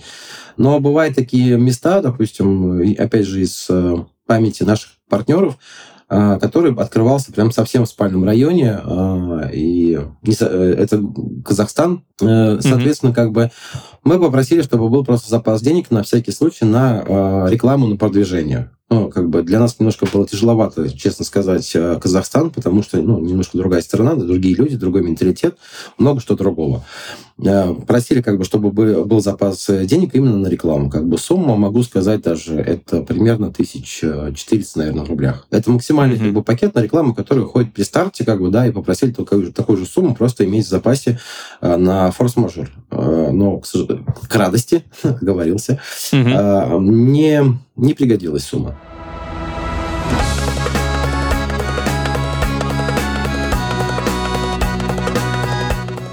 Но 0.56 0.78
бывают 0.80 1.14
такие 1.16 1.56
места, 1.56 2.02
допустим, 2.02 2.94
опять 2.98 3.26
же, 3.26 3.42
из 3.42 3.66
э, 3.70 3.96
памяти 4.30 4.62
наших 4.62 4.90
партнеров, 5.08 5.58
а, 6.08 6.38
который 6.38 6.72
открывался 6.72 7.32
прям 7.32 7.50
совсем 7.50 7.84
в 7.84 7.88
спальном 7.88 8.24
районе, 8.24 8.78
а, 8.80 9.50
и 9.52 9.98
э, 10.24 10.74
это 10.78 11.02
Казахстан. 11.44 12.04
Э, 12.22 12.60
соответственно, 12.60 13.10
mm-hmm. 13.10 13.14
как 13.14 13.32
бы 13.32 13.50
мы 14.04 14.20
попросили, 14.20 14.62
чтобы 14.62 14.88
был 14.88 15.04
просто 15.04 15.28
запас 15.28 15.62
денег 15.62 15.90
на 15.90 16.04
всякий 16.04 16.30
случай 16.30 16.64
на 16.64 17.04
а, 17.08 17.46
рекламу, 17.48 17.88
на 17.88 17.96
продвижение. 17.96 18.70
Ну, 18.88 19.08
как 19.08 19.30
бы 19.30 19.42
для 19.42 19.58
нас 19.58 19.80
немножко 19.80 20.06
было 20.12 20.28
тяжеловато, 20.28 20.88
честно 20.96 21.24
сказать, 21.24 21.76
Казахстан, 22.00 22.50
потому 22.50 22.82
что, 22.82 23.00
ну, 23.00 23.18
немножко 23.20 23.58
другая 23.58 23.82
страна, 23.82 24.14
другие 24.14 24.54
люди, 24.54 24.76
другой 24.76 25.02
менталитет, 25.02 25.56
много 25.96 26.20
что 26.20 26.36
другого. 26.36 26.84
Э, 27.44 27.74
просили, 27.86 28.20
как 28.20 28.38
бы, 28.38 28.44
чтобы 28.44 28.70
был 28.70 29.20
запас 29.20 29.66
денег 29.68 30.14
именно 30.14 30.36
на 30.36 30.48
рекламу. 30.48 30.90
Как 30.90 31.06
бы 31.06 31.18
сумма, 31.18 31.56
могу 31.56 31.82
сказать 31.82 32.22
даже, 32.22 32.56
это 32.56 33.02
примерно 33.02 33.48
1400, 33.48 34.78
наверное, 34.78 35.04
в 35.04 35.08
рублях. 35.08 35.46
Это 35.50 35.70
максимальный 35.70 36.16
mm-hmm. 36.16 36.24
как 36.24 36.32
бы, 36.34 36.42
пакет 36.42 36.74
на 36.74 36.80
рекламу, 36.80 37.14
который 37.14 37.44
уходит 37.44 37.72
при 37.72 37.82
старте, 37.82 38.24
как 38.24 38.40
бы, 38.40 38.50
да, 38.50 38.66
и 38.66 38.72
попросили 38.72 39.12
такую 39.12 39.46
же, 39.46 39.52
такую 39.52 39.78
же 39.78 39.86
сумму 39.86 40.14
просто 40.14 40.44
иметь 40.44 40.66
в 40.66 40.70
запасе 40.70 41.18
на 41.60 42.10
форс-мажор. 42.10 42.70
Но, 42.90 43.58
к, 43.58 43.66
к 44.28 44.34
радости, 44.34 44.84
говорился, 45.20 45.80
mm-hmm. 46.12 46.80
не, 46.80 47.58
не 47.76 47.94
пригодилась 47.94 48.44
сумма. 48.44 48.76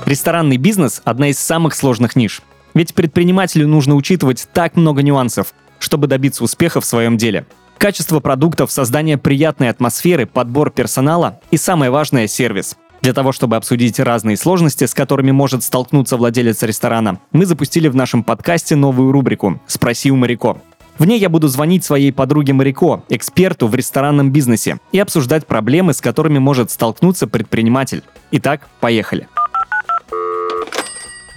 Ресторанный 0.08 0.56
бизнес– 0.56 1.02
одна 1.04 1.28
из 1.28 1.38
самых 1.38 1.76
сложных 1.76 2.16
ниш. 2.16 2.42
Ведь 2.74 2.94
предпринимателю 2.94 3.68
нужно 3.68 3.94
учитывать 3.94 4.48
так 4.54 4.78
много 4.78 5.02
нюансов, 5.02 5.54
чтобы 5.80 6.08
добиться 6.08 6.46
успеха 6.46 6.80
в 6.80 6.86
своем 6.86 7.18
деле. 7.18 7.46
Качество 7.78 8.22
продуктов, 8.22 8.72
создание 8.72 9.18
приятной 9.18 9.68
атмосферы, 9.68 10.26
подбор 10.26 10.72
персонала 10.72 11.42
и, 11.52 11.58
самое 11.58 11.92
важное, 11.92 12.28
сервис. 12.28 12.78
Для 13.02 13.12
того, 13.12 13.34
чтобы 13.34 13.58
обсудить 13.58 14.00
разные 14.00 14.38
сложности, 14.38 14.86
с 14.86 14.94
которыми 14.94 15.32
может 15.32 15.62
столкнуться 15.62 16.16
владелец 16.16 16.64
ресторана, 16.64 17.20
мы 17.34 17.46
запустили 17.46 17.90
в 17.90 17.96
нашем 17.98 18.24
подкасте 18.24 18.78
новую 18.78 19.12
рубрику 19.12 19.60
«Спроси 19.68 20.10
у 20.10 20.16
Марико». 20.16 20.62
В 20.98 21.06
ней 21.06 21.20
я 21.20 21.28
буду 21.28 21.50
звонить 21.50 21.84
своей 21.84 22.14
подруге 22.14 22.54
Марико, 22.54 23.04
эксперту 23.10 23.68
в 23.68 23.76
ресторанном 23.76 24.32
бизнесе, 24.32 24.80
и 24.94 25.00
обсуждать 25.00 25.46
проблемы, 25.46 25.94
с 25.94 26.00
которыми 26.00 26.40
может 26.40 26.72
столкнуться 26.72 27.28
предприниматель. 27.28 28.04
Итак, 28.32 28.70
поехали. 28.80 29.28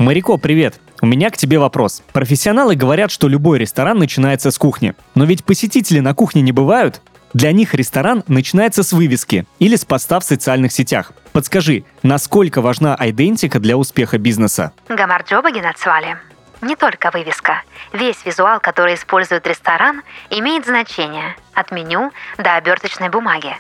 Марико, 0.01 0.39
привет! 0.39 0.81
У 1.03 1.07
меня 1.07 1.29
к 1.29 1.37
тебе 1.37 1.59
вопрос. 1.59 2.03
Профессионалы 2.15 2.75
говорят, 2.75 3.11
что 3.11 3.29
любой 3.29 3.59
ресторан 3.59 3.99
начинается 3.99 4.51
с 4.51 4.57
кухни. 4.57 4.95
Но 5.15 5.27
ведь 5.27 5.45
посетители 5.45 6.01
на 6.01 6.15
кухне 6.15 6.41
не 6.41 6.53
бывают. 6.53 7.03
Для 7.35 7.53
них 7.53 7.75
ресторан 7.75 8.25
начинается 8.27 8.83
с 8.83 8.95
вывески 8.95 9.45
или 9.59 9.77
с 9.77 9.85
поста 9.85 10.19
в 10.19 10.25
социальных 10.25 10.73
сетях. 10.73 11.13
Подскажи, 11.33 11.85
насколько 12.03 12.63
важна 12.63 12.95
айдентика 12.95 13.59
для 13.61 13.77
успеха 13.77 14.17
бизнеса? 14.17 14.73
Гамарджоба 14.89 15.51
Генацвали. 15.51 16.17
Не 16.63 16.77
только 16.77 17.11
вывеска. 17.11 17.63
Весь 17.93 18.25
визуал, 18.25 18.59
который 18.59 18.95
использует 18.95 19.47
ресторан, 19.47 20.01
имеет 20.31 20.65
значение. 20.65 21.37
От 21.53 21.73
меню 21.73 22.11
до 22.39 22.57
оберточной 22.57 23.11
бумаги. 23.11 23.55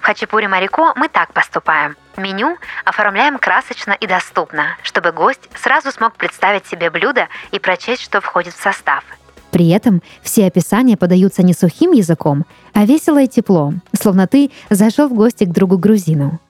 В 0.00 0.04
Хачапури 0.04 0.48
Марико 0.48 0.92
мы 0.96 1.08
так 1.08 1.32
поступаем. 1.32 1.94
Меню 2.18 2.56
оформляем 2.84 3.38
красочно 3.38 3.92
и 3.92 4.06
доступно, 4.06 4.76
чтобы 4.82 5.12
гость 5.12 5.48
сразу 5.54 5.90
смог 5.90 6.14
представить 6.14 6.66
себе 6.66 6.90
блюдо 6.90 7.28
и 7.52 7.58
прочесть, 7.58 8.02
что 8.02 8.20
входит 8.20 8.54
в 8.54 8.62
состав. 8.62 9.04
При 9.50 9.68
этом 9.68 10.02
все 10.22 10.46
описания 10.46 10.96
подаются 10.96 11.42
не 11.42 11.54
сухим 11.54 11.92
языком, 11.92 12.44
а 12.72 12.84
весело 12.84 13.22
и 13.22 13.28
тепло, 13.28 13.72
словно 13.98 14.26
ты 14.26 14.50
зашел 14.70 15.08
в 15.08 15.14
гости 15.14 15.44
к 15.44 15.52
другу 15.52 15.78
грузину. 15.78 16.40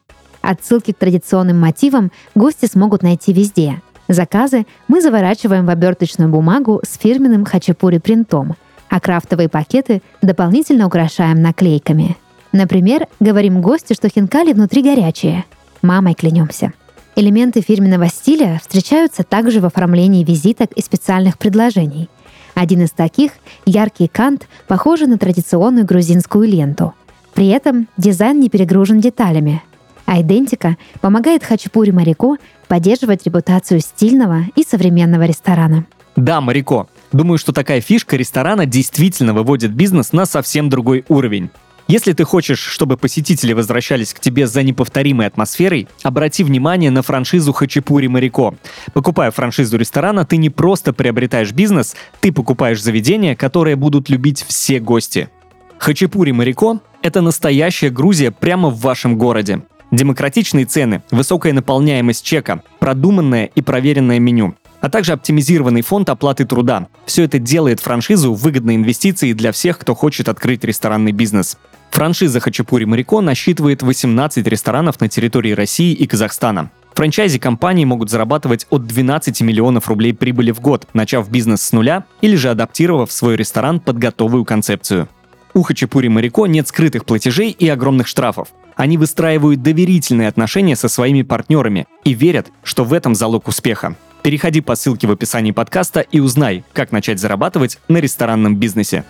Отсылки 0.41 0.93
к 0.93 0.99
традиционным 0.99 1.59
мотивам 1.59 2.13
гости 2.35 2.67
смогут 2.67 3.03
найти 3.03 3.33
везде. 3.33 3.81
Заказы 4.09 4.67
мы 4.89 5.01
заворачиваем 5.01 5.67
в 5.67 5.71
оберточную 5.71 6.31
бумагу 6.31 6.81
с 6.85 6.99
фирменным 6.99 7.45
хачапури 7.45 7.99
принтом, 7.99 8.57
а 8.91 9.01
крафтовые 9.01 9.49
пакеты 9.49 10.03
дополнительно 10.21 10.87
украшаем 10.87 11.41
наклейками– 11.41 12.17
Например, 12.55 13.09
говорим 13.19 13.61
гостю, 13.61 13.95
что 13.95 14.09
хинкали 14.09 14.53
внутри 14.53 14.81
горячие. 14.81 15.45
Мамой 15.85 16.15
клянемся. 16.15 16.73
Элементы 17.15 17.61
фирменного 17.61 18.09
стиля 18.09 18.59
встречаются 18.63 19.23
также 19.23 19.61
в 19.61 19.67
оформлении 19.67 20.25
визиток 20.25 20.73
и 20.73 20.81
специальных 20.81 21.37
предложений. 21.37 22.09
Один 22.55 22.81
из 22.85 22.91
таких— 22.91 23.33
яркий 23.67 24.09
кант, 24.09 24.49
похожий 24.67 25.07
на 25.09 25.19
традиционную 25.19 25.85
грузинскую 25.85 26.49
ленту. 26.49 26.95
При 27.35 27.49
этом 27.49 27.87
дизайн 27.99 28.41
не 28.41 28.49
перегружен 28.49 28.99
деталями. 28.99 29.63
А 30.07 30.23
идентика 30.23 30.79
помогает 31.03 31.45
Хачапури 31.45 31.91
Марико 31.91 32.39
поддерживать 32.67 33.27
репутацию 33.27 33.81
стильного 33.81 34.45
и 34.57 34.63
современного 34.63 35.25
ресторана. 35.25 35.85
Да, 36.17 36.41
Марико. 36.41 36.89
Думаю, 37.13 37.37
что 37.37 37.53
такая 37.53 37.83
фишка 37.83 38.17
ресторана 38.17 38.65
действительно 38.65 39.35
выводит 39.35 39.73
бизнес 39.73 40.13
на 40.13 40.25
совсем 40.25 40.71
другой 40.71 41.05
уровень. 41.09 41.51
Если 41.87 42.15
ты 42.15 42.25
хочешь, 42.25 42.61
чтобы 42.61 42.97
посетители 42.97 43.53
возвращались 43.53 44.15
к 44.15 44.21
тебе 44.21 44.47
за 44.47 44.63
неповторимой 44.63 45.27
атмосферой, 45.27 45.87
обрати 46.03 46.43
внимание 46.43 46.91
на 46.91 47.03
франшизу 47.03 47.53
Хачапури 47.53 48.07
Марико. 48.07 48.55
Покупая 48.95 49.31
франшизу 49.31 49.77
ресторана, 49.77 50.25
ты 50.25 50.39
не 50.39 50.49
просто 50.49 50.95
приобретаешь 50.95 51.53
бизнес, 51.53 51.95
ты 52.21 52.33
покупаешь 52.33 52.83
заведение, 52.83 53.37
которое 53.37 53.77
будут 53.77 54.09
любить 54.09 54.45
все 54.49 54.81
гости. 54.81 55.29
Хачапури 55.77 56.33
Марико– 56.33 56.81
это 57.03 57.21
настоящая 57.21 57.91
Грузия 57.91 58.31
прямо 58.31 58.71
в 58.71 58.81
вашем 58.81 59.19
городе. 59.19 59.63
Демократичные 59.91 60.65
цены, 60.65 61.03
высокая 61.11 61.53
наполняемость 61.53 62.25
чека, 62.25 62.63
продуманное 62.79 63.51
и 63.55 63.61
проверенное 63.61 64.19
меню 64.19 64.55
а 64.85 64.91
также 64.91 65.15
оптимизированный 65.15 65.81
фонд 65.81 66.11
оплаты 66.11 66.45
труда. 66.45 66.89
Все 67.07 67.23
это 67.23 67.39
делает 67.39 67.81
франшизу 67.81 68.35
выгодной 68.35 68.77
инвестицией 68.77 69.33
для 69.33 69.51
всех, 69.51 69.79
кто 69.79 69.95
хочет 69.95 70.29
открыть 70.29 70.63
ресторанный 70.63 71.13
бизнес. 71.13 71.57
Франшиза 71.91 72.39
Хачапури 72.39 72.85
Марико 72.85 73.23
насчитывает 73.23 73.83
18 73.83 74.47
ресторанов 74.47 75.01
на 75.01 75.09
территории 75.09 75.53
России 75.53 75.95
и 75.95 76.07
Казахстана. 76.07 76.71
Франчайзи 76.93 77.39
компании 77.39 77.87
могут 77.87 78.11
зарабатывать 78.11 78.67
от 78.69 78.87
12 78.87 79.41
миллионов 79.41 79.89
рублей 79.89 80.13
прибыли 80.13 80.51
в 80.51 80.61
год, 80.61 80.87
начав 80.93 81.31
бизнес 81.31 81.63
с 81.63 81.73
нуля 81.73 82.05
или 82.21 82.37
же 82.37 82.51
адаптировав 82.51 83.11
свой 83.11 83.37
ресторан 83.37 83.81
под 83.81 83.97
готовую 83.97 84.45
концепцию. 84.45 85.09
У 85.55 85.63
Хачапури 85.63 86.09
Марико 86.09 86.45
нет 86.45 86.69
скрытых 86.69 87.07
платежей 87.07 87.53
и 87.53 87.67
огромных 87.71 88.07
штрафов. 88.07 88.49
Они 88.77 88.99
выстраивают 88.99 89.63
доверительные 89.63 90.29
отношения 90.29 90.77
со 90.77 90.89
своими 90.89 91.23
партнерами 91.23 91.87
и 92.05 92.13
верят, 92.13 92.49
что 92.63 92.85
в 92.85 92.93
этом 92.93 93.15
залог 93.15 93.49
успеха. 93.49 93.97
Переходи 94.25 94.63
по 94.63 94.75
ссылке 94.75 95.07
в 95.07 95.11
описании 95.11 95.51
подкаста 95.51 96.01
и 96.01 96.19
узнай, 96.19 96.65
как 96.73 96.93
начать 96.93 97.21
зарабатывать 97.21 97.79
на 97.89 97.99
ресторанном 97.99 98.57
бизнесе. 98.57 99.05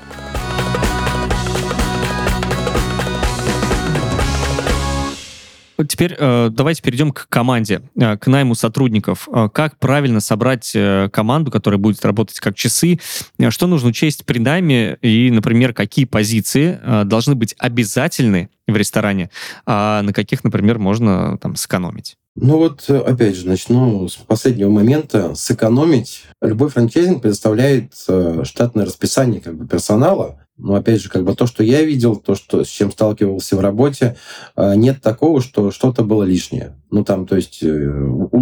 Теперь 5.88 6.16
э, 6.18 6.50
давайте 6.50 6.83
перейдем 6.83 7.12
к 7.12 7.29
команде, 7.29 7.83
э, 7.94 8.16
к 8.16 8.27
найму 8.27 8.57
сотрудников. 8.57 9.29
Э, 9.33 9.48
как 9.53 9.79
правильно 9.79 10.18
собрать 10.18 10.72
э, 10.74 11.09
команду, 11.12 11.53
которая 11.53 11.79
будет 11.79 12.05
работать 12.05 12.40
как 12.40 12.57
часы? 12.57 12.98
Э, 13.38 13.50
что 13.50 13.68
нужно 13.68 13.90
учесть 13.90 14.24
при 14.24 14.40
найме? 14.40 14.98
И, 15.00 15.31
например, 15.31 15.74
какие 15.74 16.07
позиции 16.07 16.81
э, 16.83 17.05
должны 17.05 17.37
быть 17.37 17.55
обязательны 17.59 18.48
в 18.66 18.77
ресторане, 18.77 19.31
а 19.64 20.03
на 20.03 20.12
каких, 20.12 20.42
например, 20.42 20.81
можно 20.81 21.38
там 21.38 21.55
сэкономить? 21.55 22.16
Ну 22.36 22.58
вот, 22.58 22.90
опять 22.90 23.36
же, 23.36 23.46
начну 23.46 24.08
с 24.08 24.16
последнего 24.16 24.68
момента. 24.68 25.36
Сэкономить. 25.36 26.24
Любой 26.42 26.68
франчайзинг 26.68 27.22
предоставляет 27.22 27.92
э, 28.08 28.42
штатное 28.42 28.84
расписание 28.84 29.40
как 29.40 29.54
бы, 29.54 29.68
персонала. 29.68 30.40
Но 30.56 30.74
опять 30.74 31.00
же, 31.00 31.10
как 31.10 31.22
бы 31.22 31.36
то, 31.36 31.46
что 31.46 31.62
я 31.62 31.82
видел, 31.82 32.16
то, 32.16 32.34
что, 32.34 32.64
с 32.64 32.68
чем 32.68 32.90
сталкивался 32.90 33.56
в 33.56 33.60
работе, 33.60 34.16
э, 34.56 34.74
нет 34.74 35.00
такого, 35.00 35.40
что 35.40 35.70
что-то 35.70 36.02
было 36.02 36.24
лишнее. 36.24 36.74
Ну 36.90 37.04
там, 37.04 37.24
то 37.24 37.36
есть, 37.36 37.62
э, 37.62 37.88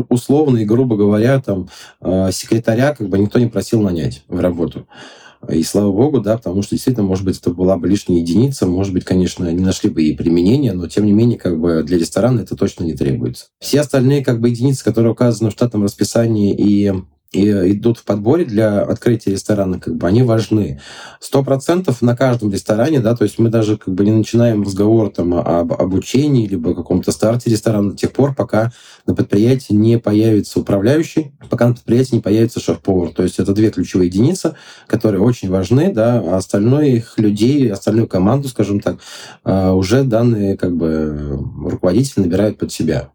условно 0.09 0.59
и 0.59 0.64
грубо 0.64 0.96
говоря, 0.96 1.38
там 1.40 1.68
секретаря 2.33 2.94
как 2.94 3.11
бы 3.11 3.18
никто 3.18 3.38
не 3.38 3.46
просил 3.46 3.83
нанять 3.83 4.24
в 4.26 4.40
работу. 4.40 4.87
И 5.50 5.62
слава 5.64 5.90
богу, 5.90 6.20
да, 6.20 6.37
потому 6.37 6.62
что 6.62 6.74
действительно, 6.74 7.07
может 7.07 7.24
быть, 7.24 7.38
это 7.38 7.50
была 7.50 7.76
бы 7.76 7.88
лишняя 7.88 8.18
единица, 8.18 8.66
может 8.66 8.92
быть, 8.92 9.05
конечно, 9.05 9.50
не 9.50 9.64
нашли 9.64 9.90
бы 9.90 10.02
ей 10.02 10.16
применения, 10.16 10.72
но 10.72 10.87
тем 10.87 11.05
не 11.05 11.12
менее, 11.12 11.38
как 11.38 11.59
бы 11.61 11.83
для 11.83 11.98
ресторана 11.98 12.40
это 12.40 12.57
точно 12.57 12.85
не 12.85 12.94
требуется. 12.94 13.46
Все 13.61 13.81
остальные 13.81 14.24
как 14.24 14.40
бы 14.40 14.50
единицы, 14.50 14.85
которые 14.85 15.12
указаны 15.12 15.50
в 15.50 15.52
штатном 15.52 15.83
расписании 15.83 16.55
и 16.55 16.92
и 17.33 17.51
идут 17.73 17.99
в 17.99 18.05
подборе 18.05 18.45
для 18.45 18.83
открытия 18.83 19.33
ресторана, 19.33 19.81
как 19.81 19.97
бы 19.97 20.07
они 20.07 20.23
важны. 20.23 20.81
Сто 21.18 21.42
процентов 21.42 22.03
на 22.03 22.14
каждом 22.14 22.53
ресторане, 22.53 23.01
да, 23.01 23.16
то 23.16 23.25
есть 23.25 23.38
мы 23.38 23.49
даже 23.49 23.79
как 23.79 23.95
бы 23.95 24.05
не 24.05 24.12
начинаем 24.12 24.62
разговор 24.62 25.11
там 25.11 25.35
об 25.35 25.73
обучении 25.73 26.47
либо 26.47 26.75
каком-то 26.75 27.11
старте 27.11 27.51
ресторана 27.51 27.92
до 27.92 27.97
тех 27.97 28.12
пор, 28.12 28.35
пока 28.35 28.73
на 29.07 29.14
предприятии 29.14 29.73
не 29.73 29.99
появится 29.99 30.61
управляющий, 30.61 31.33
пока 31.49 31.68
на 31.68 31.75
предприятии 31.75 32.16
не 32.16 32.21
появится 32.21 32.61
шеф-повар. 32.61 33.11
То 33.11 33.23
есть 33.23 33.38
это 33.38 33.53
две 33.53 33.71
ключевые 33.71 34.09
единицы, 34.09 34.55
которые 34.87 35.23
очень 35.23 35.49
важны, 35.49 35.92
да, 35.92 36.21
а 36.21 36.37
остальных 36.37 37.18
людей, 37.18 37.71
остальную 37.73 38.09
команду, 38.09 38.49
скажем 38.49 38.81
так, 38.81 38.99
а, 39.45 39.73
уже 39.73 40.05
данные 40.05 40.57
как 40.57 40.77
бы 40.77 41.40
руководители 41.64 42.23
набирают 42.23 42.59
под 42.59 42.73
себя. 42.73 43.11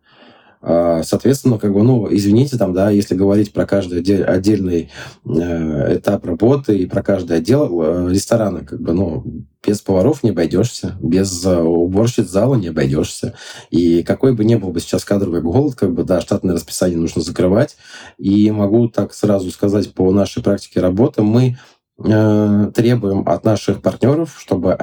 А, 0.62 1.04
соответственно, 1.04 1.60
как 1.60 1.74
бы, 1.74 1.84
ну, 1.84 2.08
извините, 2.10 2.58
там, 2.58 2.74
да, 2.74 2.90
если 2.90 3.16
говорить 3.16 3.54
про 3.54 3.66
каждый 3.66 4.00
отдельный 4.24 4.90
э, 5.26 5.98
этап 5.98 6.26
работы 6.26 6.78
и 6.78 6.86
про 6.88 7.04
каждый 7.04 7.38
отдел 7.38 7.82
э, 7.82 8.10
ресторана, 8.10 8.66
как 8.66 8.82
бы, 8.82 8.94
ну, 8.94 9.24
без 9.66 9.82
поваров 9.82 10.24
не 10.24 10.32
обойдешься, 10.32 10.98
без 11.00 11.46
э, 11.46 11.62
уборщиц 11.62 12.28
зала 12.28 12.56
не 12.56 12.70
обойдешься. 12.70 13.36
И 13.70 14.02
какой 14.02 14.34
бы 14.34 14.46
ни 14.46 14.56
был 14.56 14.70
бы 14.70 14.80
сейчас 14.80 15.06
кадровый 15.06 15.42
голод, 15.42 15.76
как 15.76 15.94
бы, 15.94 16.04
да, 16.04 16.22
штатное 16.22 16.56
расписание 16.56 16.98
нужно 16.98 17.22
закрывать. 17.22 17.78
И 18.18 18.50
могу 18.50 18.88
так 18.88 19.14
сразу 19.14 19.52
сказать 19.52 19.94
по 19.94 20.12
нашей 20.12 20.42
практике 20.42 20.80
работы, 20.80 21.22
мы 21.22 21.58
требуем 21.98 23.28
от 23.28 23.44
наших 23.44 23.82
партнеров, 23.82 24.38
чтобы 24.40 24.78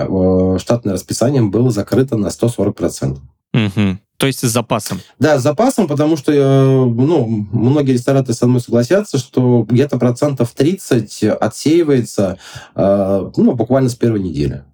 штатное 0.59 0.95
расписание 0.95 1.43
было 1.43 1.71
закрыто 1.71 2.17
на 2.17 2.27
140%. 2.27 3.19
Угу. 3.55 3.99
То 4.17 4.27
есть 4.27 4.41
с 4.41 4.51
запасом. 4.51 5.01
Да, 5.19 5.39
с 5.39 5.43
запасом, 5.43 5.89
потому 5.89 6.17
что 6.17 6.33
э, 6.33 6.85
ну, 6.85 7.47
многие 7.53 7.93
рестораторы 7.93 8.35
со 8.35 8.47
мной 8.47 8.61
согласятся, 8.61 9.19
что 9.19 9.63
где-то 9.69 9.99
процентов 9.99 10.53
30 10.53 11.25
отсеивается 11.25 12.39
э, 12.75 13.31
ну, 13.37 13.53
буквально 13.53 13.89
с 13.89 13.95
первой 13.95 14.21
недели. 14.21 14.65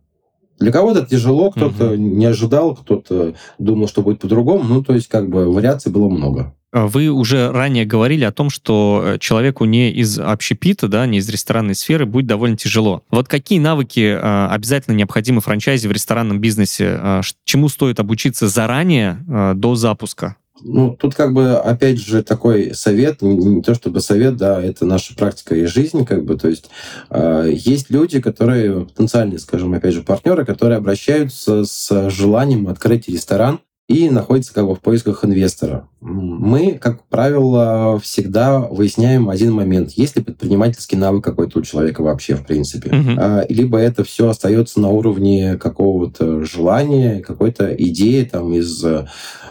Для 0.60 0.72
кого-то 0.72 1.06
тяжело, 1.06 1.50
кто-то 1.50 1.86
угу. 1.86 1.96
не 1.96 2.26
ожидал, 2.26 2.76
кто-то 2.76 3.34
думал, 3.58 3.88
что 3.88 4.02
будет 4.02 4.20
по-другому. 4.20 4.62
Ну, 4.64 4.84
то 4.84 4.94
есть, 4.94 5.08
как 5.08 5.28
бы, 5.28 5.50
вариаций 5.50 5.90
было 5.90 6.08
много. 6.08 6.54
А 6.72 6.86
вы 6.86 7.08
уже 7.08 7.50
ранее 7.50 7.84
говорили 7.84 8.22
о 8.24 8.30
том, 8.30 8.48
что 8.48 9.02
э, 9.04 9.18
человеку 9.18 9.64
не 9.64 9.90
из 9.90 10.20
общепита, 10.20 10.86
да, 10.86 11.04
не 11.04 11.18
из 11.18 11.28
ресторанной 11.28 11.74
сферы 11.74 12.06
будет 12.06 12.26
довольно 12.26 12.56
тяжело. 12.56 13.02
Вот 13.10 13.26
какие 13.26 13.58
навыки 13.58 14.00
э, 14.00 14.46
обязательно 14.48 14.94
необходимы 14.94 15.40
франчайзе 15.40 15.88
в 15.88 15.92
ресторанном 15.92 16.38
бизнесе? 16.38 16.96
Э, 17.02 17.20
чему 17.44 17.68
стоит 17.68 17.98
обучиться 17.98 18.46
заранее 18.46 19.18
до 19.56 19.74
запуска? 19.74 20.36
Ну, 20.62 20.96
тут 20.98 21.14
как 21.14 21.32
бы, 21.32 21.54
опять 21.56 21.98
же, 21.98 22.22
такой 22.22 22.74
совет, 22.74 23.22
не, 23.22 23.36
не 23.36 23.62
то 23.62 23.74
чтобы 23.74 24.00
совет, 24.00 24.36
да, 24.36 24.62
это 24.62 24.84
наша 24.84 25.14
практика 25.14 25.54
и 25.54 25.66
жизнь, 25.66 26.04
как 26.04 26.24
бы, 26.24 26.36
то 26.36 26.48
есть 26.48 26.70
э, 27.10 27.50
есть 27.52 27.90
люди, 27.90 28.20
которые 28.20 28.86
потенциальные, 28.86 29.38
скажем, 29.38 29.74
опять 29.74 29.94
же, 29.94 30.02
партнеры, 30.02 30.44
которые 30.44 30.78
обращаются 30.78 31.64
с 31.64 32.10
желанием 32.10 32.68
открыть 32.68 33.08
ресторан, 33.08 33.60
и 33.90 34.08
находится 34.08 34.54
как 34.54 34.68
бы 34.68 34.76
в 34.76 34.80
поисках 34.80 35.24
инвестора. 35.24 35.88
Мы, 36.00 36.78
как 36.80 37.02
правило, 37.08 37.98
всегда 38.00 38.60
выясняем 38.60 39.28
один 39.28 39.52
момент. 39.52 39.90
Есть 39.90 40.14
ли 40.14 40.22
предпринимательский 40.22 40.96
навык 40.96 41.24
какой-то 41.24 41.58
у 41.58 41.62
человека 41.62 42.02
вообще, 42.02 42.36
в 42.36 42.46
принципе? 42.46 42.90
Uh-huh. 42.90 43.46
Либо 43.48 43.78
это 43.78 44.04
все 44.04 44.28
остается 44.28 44.78
на 44.78 44.90
уровне 44.90 45.56
какого-то 45.56 46.44
желания, 46.44 47.18
какой-то 47.20 47.74
идеи 47.74 48.22
там 48.22 48.54
из 48.54 48.84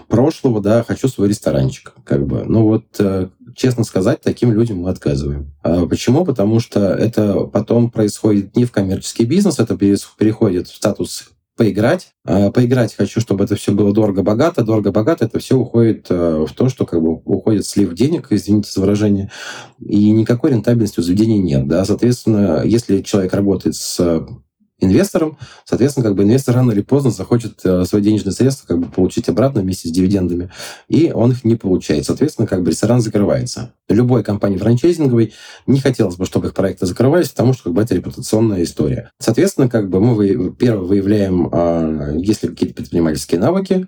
прошлого, 0.07 0.61
да, 0.61 0.85
хочу 0.87 1.09
свой 1.09 1.27
ресторанчик, 1.27 1.93
как 2.05 2.25
бы. 2.25 2.45
Ну 2.45 2.63
вот, 2.63 2.85
э, 2.97 3.27
честно 3.55 3.83
сказать, 3.83 4.21
таким 4.21 4.53
людям 4.53 4.79
мы 4.79 4.89
отказываем. 4.89 5.53
А 5.63 5.85
почему? 5.85 6.23
Потому 6.23 6.61
что 6.61 6.93
это 6.93 7.41
потом 7.41 7.91
происходит 7.91 8.55
не 8.55 8.63
в 8.63 8.71
коммерческий 8.71 9.25
бизнес, 9.25 9.59
это 9.59 9.77
переходит 9.77 10.69
в 10.69 10.75
статус 10.75 11.29
поиграть. 11.59 12.13
А, 12.23 12.51
поиграть 12.51 12.95
хочу, 12.95 13.19
чтобы 13.19 13.43
это 13.43 13.57
все 13.57 13.73
было 13.73 13.93
дорого-богато. 13.93 14.63
Дорого-богато 14.63 15.25
это 15.25 15.39
все 15.39 15.57
уходит 15.57 16.07
э, 16.09 16.45
в 16.47 16.53
то, 16.53 16.69
что 16.69 16.85
как 16.85 17.01
бы 17.01 17.15
уходит 17.25 17.65
слив 17.65 17.93
денег, 17.93 18.27
извините 18.29 18.71
за 18.71 18.79
выражение, 18.79 19.29
и 19.77 20.09
никакой 20.11 20.51
рентабельности 20.51 21.01
у 21.01 21.03
заведения 21.03 21.41
нет. 21.41 21.67
Да? 21.67 21.83
Соответственно, 21.83 22.61
если 22.63 23.01
человек 23.01 23.33
работает 23.33 23.75
с 23.75 24.25
инвестором, 24.79 25.37
соответственно, 25.65 26.05
как 26.05 26.15
бы 26.15 26.23
инвестор 26.23 26.55
рано 26.55 26.71
или 26.71 26.81
поздно 26.81 27.11
захочет 27.11 27.59
э, 27.63 27.85
свои 27.85 28.01
денежные 28.01 28.33
средства 28.33 28.67
как 28.67 28.79
бы 28.79 28.87
получить 28.87 29.29
обратно 29.29 29.61
вместе 29.61 29.89
с 29.89 29.91
дивидендами, 29.91 30.49
и 30.87 31.11
он 31.11 31.31
их 31.31 31.43
не 31.43 31.55
получает. 31.55 32.05
Соответственно, 32.05 32.47
как 32.47 32.63
бы 32.63 32.71
ресторан 32.71 33.01
закрывается. 33.01 33.73
Любой 33.87 34.23
компании 34.23 34.57
франчайзинговой 34.57 35.33
не 35.67 35.79
хотелось 35.79 36.15
бы, 36.15 36.25
чтобы 36.25 36.47
их 36.47 36.53
проекты 36.53 36.85
закрывались, 36.85 37.29
потому 37.29 37.53
что 37.53 37.63
как 37.65 37.73
бы 37.73 37.81
это 37.81 37.95
репутационная 37.95 38.63
история. 38.63 39.11
Соответственно, 39.19 39.69
как 39.69 39.89
бы 39.89 39.99
мы 39.99 40.51
первое 40.53 40.87
выявляем, 40.87 41.49
а, 41.51 42.13
есть 42.15 42.43
ли 42.43 42.49
какие-то 42.49 42.75
предпринимательские 42.75 43.39
навыки, 43.39 43.87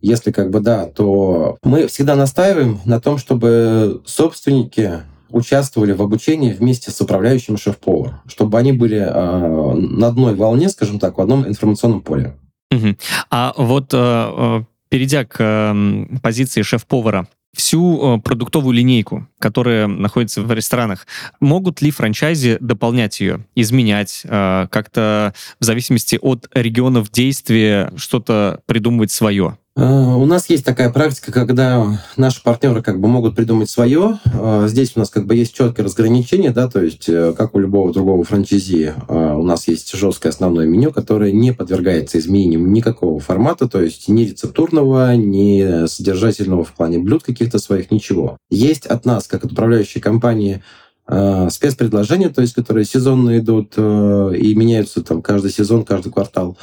если 0.00 0.30
как 0.30 0.50
бы 0.50 0.60
да, 0.60 0.86
то 0.86 1.58
мы 1.62 1.86
всегда 1.86 2.16
настаиваем 2.16 2.80
на 2.84 3.00
том, 3.00 3.18
чтобы 3.18 4.02
собственники 4.06 5.02
участвовали 5.30 5.92
в 5.92 6.02
обучении 6.02 6.52
вместе 6.52 6.90
с 6.90 7.00
управляющим 7.00 7.56
шеф-повар, 7.56 8.20
чтобы 8.26 8.58
они 8.58 8.72
были 8.72 8.98
э, 8.98 9.74
на 9.74 10.08
одной 10.08 10.34
волне, 10.34 10.68
скажем 10.68 10.98
так, 10.98 11.18
в 11.18 11.20
одном 11.20 11.46
информационном 11.46 12.00
поле. 12.00 12.36
Угу. 12.70 12.96
А 13.30 13.54
вот 13.56 13.90
э, 13.92 14.64
перейдя 14.88 15.24
к 15.24 15.36
э, 15.38 16.18
позиции 16.22 16.62
шеф-повара, 16.62 17.26
всю 17.54 18.16
э, 18.16 18.20
продуктовую 18.20 18.74
линейку, 18.74 19.26
которая 19.38 19.86
находится 19.86 20.42
в 20.42 20.52
ресторанах, 20.52 21.06
могут 21.40 21.82
ли 21.82 21.90
франчайзи 21.90 22.58
дополнять 22.60 23.20
ее, 23.20 23.44
изменять, 23.54 24.22
э, 24.24 24.68
как-то 24.70 25.34
в 25.58 25.64
зависимости 25.64 26.18
от 26.20 26.48
регионов 26.54 27.10
действия 27.10 27.92
что-то 27.96 28.60
придумывать 28.66 29.10
свое? 29.10 29.56
Э, 29.76 29.84
у 29.84 30.26
нас 30.26 30.50
есть 30.50 30.64
такая 30.64 30.90
практика, 30.90 31.30
когда 31.30 32.00
наши 32.16 32.42
партнеры 32.42 32.82
как 32.82 33.00
бы 33.00 33.08
могут 33.08 33.36
придумать 33.36 33.70
свое. 33.70 34.18
Э, 34.32 34.66
здесь 34.68 34.92
у 34.96 34.98
нас 34.98 35.10
как 35.10 35.26
бы 35.26 35.36
есть 35.36 35.54
четкое 35.54 35.86
разграничение, 35.86 36.50
да, 36.50 36.68
то 36.68 36.82
есть 36.82 37.08
э, 37.08 37.32
как 37.36 37.54
у 37.54 37.60
любого 37.60 37.92
другого 37.92 38.24
франчайзи 38.24 38.94
у 39.08 39.42
нас 39.42 39.68
есть 39.68 39.96
жесткое 39.96 40.30
основное 40.30 40.66
меню, 40.66 40.92
которое 40.92 41.32
не 41.32 41.52
подвергается 41.52 42.18
изменениям 42.18 42.72
никакого 42.72 43.20
формата, 43.20 43.68
то 43.68 43.80
есть 43.80 44.08
ни 44.08 44.24
рецептурного, 44.24 45.14
ни 45.16 45.86
содержательного 45.86 46.64
в 46.64 46.72
плане 46.72 46.98
блюд 46.98 47.22
каких-то 47.22 47.58
своих, 47.58 47.90
ничего. 47.90 48.36
Есть 48.50 48.86
от 48.86 49.04
нас, 49.04 49.26
как 49.26 49.44
от 49.44 49.52
управляющей 49.52 50.00
компании, 50.00 50.62
спецпредложения, 51.06 52.28
то 52.28 52.40
есть 52.40 52.54
которые 52.54 52.84
сезонно 52.84 53.36
идут 53.38 53.76
и 53.76 54.54
меняются 54.54 55.02
там 55.02 55.22
каждый 55.22 55.50
сезон, 55.50 55.84
каждый 55.84 56.12
квартал. 56.12 56.56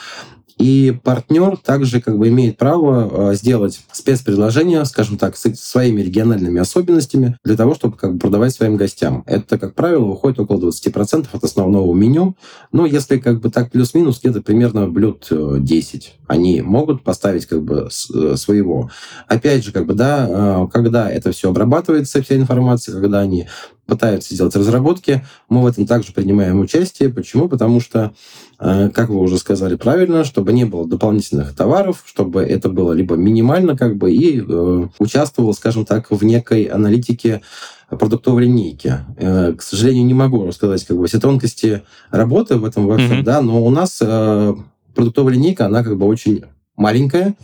И 0.57 0.97
партнер 1.03 1.57
также 1.57 2.01
как 2.01 2.17
бы 2.17 2.29
имеет 2.29 2.57
право 2.57 3.29
а, 3.29 3.33
сделать 3.35 3.81
спецпредложение, 3.91 4.83
скажем 4.85 5.17
так, 5.17 5.37
с 5.37 5.55
своими 5.55 6.01
региональными 6.01 6.59
особенностями 6.59 7.37
для 7.43 7.55
того, 7.55 7.75
чтобы 7.75 7.95
как 7.97 8.13
бы 8.13 8.19
продавать 8.19 8.53
своим 8.53 8.75
гостям. 8.75 9.23
Это, 9.27 9.59
как 9.59 9.75
правило, 9.75 10.05
выходит 10.05 10.39
около 10.39 10.69
20% 10.69 11.27
от 11.31 11.43
основного 11.43 11.93
меню. 11.93 12.35
Но 12.71 12.85
если 12.85 13.17
как 13.17 13.39
бы 13.39 13.49
так 13.51 13.71
плюс-минус, 13.71 14.19
где-то 14.19 14.41
примерно 14.41 14.87
блюд 14.87 15.27
10 15.29 16.05
э, 16.05 16.16
они 16.27 16.61
могут 16.61 17.03
поставить 17.03 17.45
как 17.45 17.63
бы 17.63 17.89
э, 17.89 18.35
своего. 18.35 18.91
Опять 19.27 19.63
же, 19.63 19.71
как 19.71 19.85
бы, 19.85 19.93
да, 19.93 20.27
а, 20.29 20.67
когда 20.67 21.09
это 21.09 21.31
все 21.31 21.49
обрабатывается, 21.49 22.21
вся 22.21 22.35
информация, 22.35 22.99
когда 22.99 23.19
они 23.19 23.47
пытаются 23.85 24.35
сделать 24.35 24.55
разработки, 24.55 25.25
мы 25.47 25.61
в 25.61 25.65
этом 25.65 25.85
также 25.85 26.11
принимаем 26.11 26.59
участие. 26.59 27.09
Почему? 27.09 27.47
Потому 27.47 27.79
что, 27.79 28.13
э, 28.59 28.89
как 28.89 29.09
вы 29.09 29.19
уже 29.19 29.37
сказали 29.37 29.75
правильно, 29.75 30.25
чтобы 30.25 30.51
не 30.51 30.65
было 30.65 30.85
дополнительных 30.85 31.55
товаров, 31.55 32.03
чтобы 32.05 32.43
это 32.43 32.69
было 32.69 32.91
либо 32.91 33.15
минимально 33.15 33.77
как 33.77 33.95
бы 33.95 34.11
и 34.11 34.41
э, 34.41 34.87
участвовало, 34.99 35.53
скажем 35.53 35.85
так, 35.85 36.11
в 36.11 36.23
некой 36.23 36.63
аналитике 36.63 37.41
продуктовой 37.89 38.43
линейки. 38.43 38.99
Э, 39.15 39.53
к 39.53 39.61
сожалению, 39.61 40.05
не 40.05 40.13
могу 40.13 40.45
рассказать 40.45 40.85
как 40.85 40.97
бы 40.97 41.07
все 41.07 41.19
тонкости 41.19 41.83
работы 42.11 42.57
в 42.57 42.65
этом 42.65 42.87
во 42.87 42.97
всем, 42.97 43.21
mm-hmm. 43.21 43.23
да, 43.23 43.41
но 43.41 43.63
у 43.63 43.69
нас 43.69 43.99
э, 44.01 44.53
продуктовая 44.97 45.33
линейка, 45.33 45.65
она 45.67 45.83
как 45.83 45.97
бы 45.97 46.05
очень 46.05 46.43
маленькая, 46.77 47.35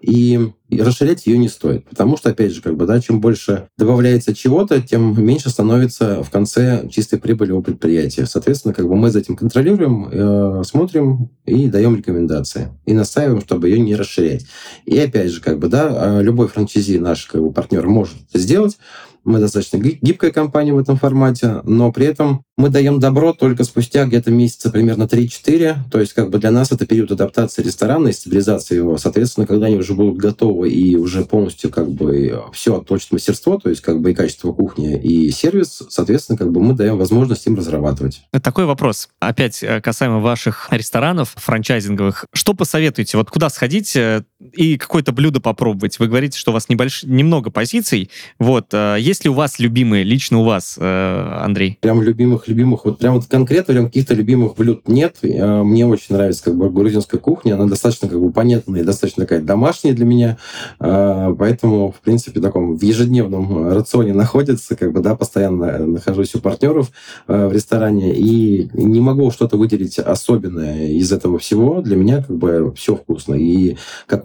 и 0.00 0.50
расширять 0.68 1.26
ее 1.26 1.38
не 1.38 1.48
стоит. 1.48 1.88
Потому 1.88 2.16
что, 2.16 2.30
опять 2.30 2.52
же, 2.52 2.60
как 2.60 2.76
бы, 2.76 2.86
да, 2.86 3.00
чем 3.00 3.20
больше 3.20 3.68
добавляется 3.78 4.34
чего-то, 4.34 4.82
тем 4.82 5.24
меньше 5.24 5.48
становится 5.48 6.22
в 6.24 6.30
конце 6.30 6.88
чистой 6.90 7.20
прибыли 7.20 7.52
у 7.52 7.62
предприятия. 7.62 8.26
Соответственно, 8.26 8.74
как 8.74 8.88
бы 8.88 8.96
мы 8.96 9.10
за 9.10 9.20
этим 9.20 9.36
контролируем, 9.36 10.08
э, 10.10 10.62
смотрим 10.64 11.30
и 11.46 11.68
даем 11.68 11.96
рекомендации. 11.96 12.68
И 12.84 12.92
настаиваем, 12.92 13.40
чтобы 13.40 13.68
ее 13.68 13.78
не 13.78 13.94
расширять. 13.94 14.46
И 14.86 14.98
опять 14.98 15.30
же, 15.30 15.40
как 15.40 15.60
бы, 15.60 15.68
да, 15.68 16.18
э, 16.18 16.22
любой 16.22 16.48
франчайзи 16.48 16.98
наш 16.98 17.26
как 17.26 17.40
бы, 17.42 17.52
партнер 17.52 17.86
может 17.86 18.16
сделать, 18.34 18.76
мы 19.24 19.38
достаточно 19.38 19.78
гибкая 19.78 20.30
компания 20.30 20.72
в 20.72 20.78
этом 20.78 20.96
формате, 20.96 21.60
но 21.64 21.92
при 21.92 22.06
этом 22.06 22.44
мы 22.56 22.68
даем 22.68 23.00
добро 23.00 23.32
только 23.32 23.64
спустя 23.64 24.04
где-то 24.04 24.30
месяца 24.30 24.70
примерно 24.70 25.04
3-4. 25.04 25.76
То 25.90 26.00
есть 26.00 26.12
как 26.12 26.30
бы 26.30 26.38
для 26.38 26.50
нас 26.50 26.70
это 26.72 26.86
период 26.86 27.10
адаптации 27.10 27.62
ресторана 27.62 28.08
и 28.08 28.12
стабилизации 28.12 28.76
его. 28.76 28.98
Соответственно, 28.98 29.46
когда 29.46 29.66
они 29.66 29.76
уже 29.76 29.94
будут 29.94 30.18
готовы 30.18 30.70
и 30.70 30.96
уже 30.96 31.24
полностью 31.24 31.70
как 31.70 31.90
бы 31.90 32.42
все 32.52 32.76
отточит 32.76 33.12
мастерство, 33.12 33.58
то 33.58 33.70
есть 33.70 33.80
как 33.80 34.00
бы 34.00 34.10
и 34.10 34.14
качество 34.14 34.52
кухни, 34.52 35.00
и 35.00 35.30
сервис, 35.30 35.82
соответственно, 35.88 36.36
как 36.36 36.52
бы 36.52 36.60
мы 36.60 36.74
даем 36.74 36.98
возможность 36.98 37.46
им 37.46 37.56
разрабатывать. 37.56 38.22
Такой 38.42 38.66
вопрос. 38.66 39.08
Опять 39.20 39.62
э, 39.62 39.80
касаемо 39.80 40.20
ваших 40.20 40.68
ресторанов 40.70 41.32
франчайзинговых. 41.36 42.26
Что 42.32 42.54
посоветуете? 42.54 43.16
Вот 43.16 43.30
куда 43.30 43.48
сходить 43.48 43.96
э, 43.96 44.24
и 44.52 44.76
какое-то 44.76 45.12
блюдо 45.12 45.40
попробовать? 45.40 45.98
Вы 45.98 46.08
говорите, 46.08 46.38
что 46.38 46.50
у 46.50 46.54
вас 46.54 46.68
небольш... 46.68 47.04
немного 47.04 47.50
позиций. 47.50 48.10
Вот. 48.38 48.66
Э, 48.72 48.96
есть 48.98 49.24
ли 49.24 49.30
у 49.30 49.34
вас 49.34 49.58
любимые, 49.58 50.04
лично 50.04 50.38
у 50.38 50.44
вас, 50.44 50.78
Андрей? 50.78 51.78
Прям 51.80 52.02
любимых 52.02 52.48
любимых, 52.48 52.84
вот 52.84 52.98
прям 52.98 53.14
вот 53.14 53.26
конкретно 53.26 53.74
прям 53.74 53.86
каких-то 53.86 54.14
любимых 54.14 54.56
блюд 54.56 54.88
нет. 54.88 55.16
А, 55.22 55.62
мне 55.62 55.86
очень 55.86 56.14
нравится 56.14 56.44
как 56.44 56.56
бы 56.56 56.70
грузинская 56.70 57.20
кухня, 57.20 57.54
она 57.54 57.66
достаточно 57.66 58.08
как 58.08 58.20
бы 58.20 58.30
понятная, 58.32 58.84
достаточно 58.84 59.24
такая 59.24 59.40
домашняя 59.40 59.94
для 59.94 60.04
меня, 60.04 60.38
а, 60.78 61.34
поэтому, 61.34 61.92
в 61.92 62.00
принципе, 62.00 62.40
таком 62.40 62.76
в 62.76 62.82
ежедневном 62.82 63.68
рационе 63.72 64.12
находится, 64.12 64.76
как 64.76 64.92
бы, 64.92 65.00
да, 65.00 65.14
постоянно 65.14 65.78
нахожусь 65.86 66.34
у 66.34 66.40
партнеров 66.40 66.90
в 67.26 67.52
ресторане, 67.52 68.14
и 68.14 68.68
не 68.72 69.00
могу 69.00 69.30
что-то 69.30 69.56
выделить 69.56 69.98
особенное 69.98 70.88
из 70.88 71.12
этого 71.12 71.38
всего. 71.38 71.80
Для 71.80 71.96
меня 71.96 72.22
как 72.22 72.36
бы 72.36 72.72
все 72.76 72.96
вкусно. 72.96 73.34
И 73.34 73.76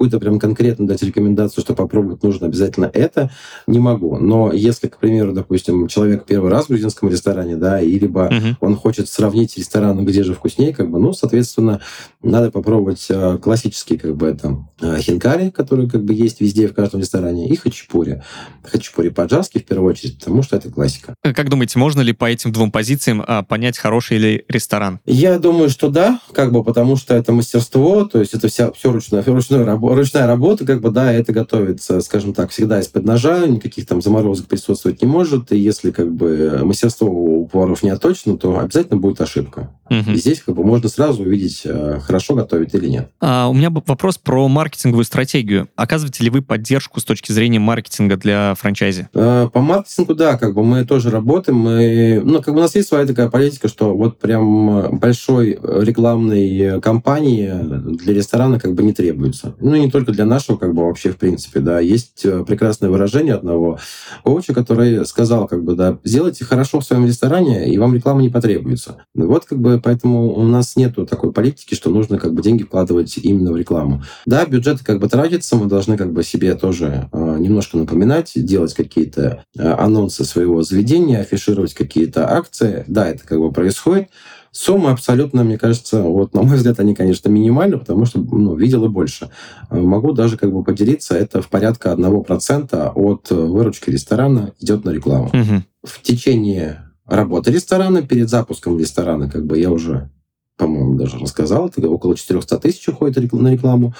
какую-то 0.05 0.19
прям 0.19 0.39
конкретно 0.39 0.87
дать 0.87 1.01
рекомендацию, 1.01 1.63
что 1.63 1.73
попробовать 1.73 2.21
нужно 2.21 2.47
обязательно 2.47 2.89
это, 2.93 3.31
не 3.65 3.79
могу. 3.79 4.17
Но 4.17 4.51
если, 4.53 4.87
к 4.87 4.97
примеру, 4.97 5.33
допустим, 5.33 5.87
человек 5.87 6.25
первый 6.25 6.51
раз 6.51 6.65
в 6.65 6.69
грузинском 6.69 7.09
ресторане, 7.09 7.55
да, 7.55 7.81
и 7.81 7.97
либо 7.97 8.27
uh-huh. 8.27 8.55
он 8.59 8.75
хочет 8.75 9.09
сравнить 9.09 9.57
рестораны, 9.57 10.01
где 10.01 10.23
же 10.23 10.35
вкуснее, 10.35 10.73
как 10.73 10.91
бы, 10.91 10.99
ну, 10.99 11.13
соответственно, 11.13 11.81
надо 12.21 12.51
попробовать 12.51 13.05
э, 13.09 13.39
классические, 13.41 13.97
как 13.97 14.15
бы, 14.15 14.33
там, 14.33 14.69
э, 14.79 14.99
хинкари, 14.99 15.49
которые, 15.49 15.89
как 15.89 16.03
бы, 16.03 16.13
есть 16.13 16.39
везде, 16.39 16.67
в 16.67 16.73
каждом 16.73 16.99
ресторане, 16.99 17.49
и 17.49 17.55
хачапури. 17.55 18.21
Хачапури 18.63 19.09
по-джарски, 19.09 19.57
в 19.57 19.65
первую 19.65 19.91
очередь, 19.91 20.19
потому 20.19 20.43
что 20.43 20.55
это 20.55 20.69
классика. 20.69 21.15
Как 21.23 21.49
думаете, 21.49 21.79
можно 21.79 22.01
ли 22.01 22.13
по 22.13 22.25
этим 22.25 22.51
двум 22.51 22.71
позициям 22.71 23.23
а, 23.25 23.41
понять, 23.41 23.77
хороший 23.77 24.17
ли 24.17 24.45
ресторан? 24.47 24.99
Я 25.05 25.39
думаю, 25.39 25.69
что 25.69 25.89
да, 25.89 26.19
как 26.31 26.51
бы, 26.51 26.63
потому 26.63 26.95
что 26.95 27.15
это 27.15 27.31
мастерство, 27.31 28.05
то 28.05 28.19
есть 28.19 28.33
это 28.35 28.47
вся, 28.49 28.71
все 28.71 28.91
ручная, 28.91 29.23
ручная, 29.23 29.63
ручная 29.95 30.27
работа, 30.27 30.65
как 30.65 30.81
бы, 30.81 30.91
да, 30.91 31.11
это 31.11 31.33
готовится, 31.33 32.01
скажем 32.01 32.33
так, 32.33 32.51
всегда 32.51 32.79
из-под 32.79 33.05
ножа, 33.05 33.45
никаких 33.47 33.85
там 33.85 34.01
заморозок 34.01 34.47
присутствовать 34.47 35.01
не 35.01 35.07
может, 35.07 35.51
и 35.51 35.57
если, 35.57 35.91
как 35.91 36.13
бы, 36.13 36.61
мастерство 36.63 37.09
у 37.09 37.47
поваров 37.47 37.83
не 37.83 37.89
отточено, 37.89 38.37
то 38.37 38.59
обязательно 38.59 38.99
будет 38.99 39.21
ошибка. 39.21 39.71
Угу. 39.89 40.11
И 40.11 40.15
здесь, 40.15 40.41
как 40.41 40.55
бы, 40.55 40.63
можно 40.63 40.89
сразу 40.89 41.23
увидеть, 41.23 41.61
э, 41.65 41.99
хорошо 42.01 42.33
готовит 42.33 42.73
или 42.73 42.87
нет. 42.87 43.11
А, 43.21 43.47
у 43.47 43.53
меня 43.53 43.69
вопрос 43.69 44.17
про 44.17 44.47
маркетинговую 44.47 45.05
стратегию. 45.05 45.69
Оказываете 45.75 46.23
ли 46.23 46.29
вы 46.29 46.41
поддержку 46.41 46.99
с 46.99 47.05
точки 47.05 47.31
зрения 47.31 47.59
маркетинга 47.59 48.17
для 48.17 48.55
франчайзи? 48.55 49.09
А, 49.13 49.47
по 49.49 49.61
маркетингу, 49.61 50.15
да, 50.15 50.37
как 50.37 50.55
бы 50.55 50.63
мы 50.63 50.85
тоже 50.85 51.11
работаем. 51.11 51.59
Мы, 51.59 52.21
ну, 52.23 52.41
как 52.41 52.53
бы 52.53 52.59
у 52.59 52.63
нас 52.63 52.73
есть 52.75 52.87
своя 52.87 53.05
такая 53.05 53.29
политика, 53.29 53.67
что 53.67 53.95
вот 53.95 54.19
прям 54.19 54.97
большой 54.97 55.59
рекламной 55.61 56.81
кампании 56.81 57.51
для 57.97 58.13
ресторана 58.13 58.59
как 58.59 58.73
бы 58.73 58.83
не 58.83 58.93
требуется. 58.93 59.55
Ну, 59.59 59.75
не 59.85 59.91
только 59.91 60.11
для 60.11 60.25
нашего, 60.25 60.57
как 60.57 60.73
бы 60.73 60.85
вообще 60.85 61.11
в 61.11 61.17
принципе, 61.17 61.59
да. 61.59 61.79
Есть 61.79 62.25
э, 62.25 62.43
прекрасное 62.45 62.89
выражение 62.89 63.35
одного 63.35 63.79
коуча, 64.23 64.53
который 64.53 65.05
сказал, 65.05 65.47
как 65.47 65.63
бы, 65.63 65.75
да, 65.75 65.97
сделайте 66.03 66.45
хорошо 66.45 66.79
в 66.79 66.85
своем 66.85 67.05
ресторане, 67.05 67.71
и 67.71 67.77
вам 67.77 67.95
реклама 67.95 68.21
не 68.21 68.29
потребуется. 68.29 68.97
Вот 69.13 69.45
как 69.45 69.59
бы 69.59 69.79
поэтому 69.83 70.33
у 70.33 70.43
нас 70.43 70.75
нету 70.75 71.05
такой 71.05 71.31
политики, 71.31 71.75
что 71.75 71.89
нужно 71.89 72.17
как 72.17 72.33
бы 72.33 72.41
деньги 72.41 72.63
вкладывать 72.63 73.17
именно 73.17 73.51
в 73.51 73.57
рекламу. 73.57 74.03
Да, 74.25 74.45
бюджет 74.45 74.79
как 74.83 74.99
бы 74.99 75.07
тратится, 75.07 75.55
мы 75.55 75.67
должны 75.67 75.97
как 75.97 76.11
бы 76.11 76.23
себе 76.23 76.55
тоже 76.55 77.09
э, 77.11 77.37
немножко 77.39 77.77
напоминать, 77.77 78.31
делать 78.35 78.73
какие-то 78.73 79.43
э, 79.57 79.71
анонсы 79.71 80.25
своего 80.25 80.61
заведения, 80.63 81.19
афишировать 81.19 81.73
какие-то 81.73 82.29
акции. 82.29 82.83
Да, 82.87 83.07
это 83.07 83.25
как 83.25 83.39
бы 83.39 83.51
происходит. 83.51 84.09
Суммы 84.57 84.91
абсолютно, 84.91 85.43
мне 85.43 85.57
кажется, 85.57 86.01
вот 86.01 86.33
на 86.33 86.41
мой 86.41 86.55
взгляд, 86.55 86.79
они, 86.79 86.95
конечно, 86.95 87.27
минимальны, 87.27 87.77
потому 87.77 88.05
что 88.05 88.21
ну, 88.21 88.55
видел 88.55 88.85
и 88.85 88.87
больше. 88.87 89.29
Э, 89.69 89.77
могу 89.77 90.13
даже 90.13 90.37
как 90.37 90.53
бы 90.53 90.63
поделиться, 90.63 91.13
это 91.13 91.41
в 91.41 91.49
порядка 91.49 91.91
1% 91.91 92.91
от 92.95 93.31
выручки 93.31 93.89
ресторана 93.89 94.53
идет 94.61 94.85
на 94.85 94.91
рекламу. 94.91 95.25
Угу. 95.27 95.63
В 95.83 96.01
течение 96.01 96.85
работы 97.05 97.51
ресторана, 97.51 98.01
перед 98.01 98.29
запуском 98.29 98.79
ресторана, 98.79 99.29
как 99.29 99.45
бы 99.45 99.59
я 99.59 99.69
уже 99.69 100.09
по-моему, 100.57 100.95
даже 100.95 101.17
рассказал, 101.17 101.67
это 101.67 101.87
около 101.89 102.15
400 102.15 102.59
тысяч 102.59 102.87
уходит 102.87 103.31
на 103.33 103.49
рекламу 103.49 103.93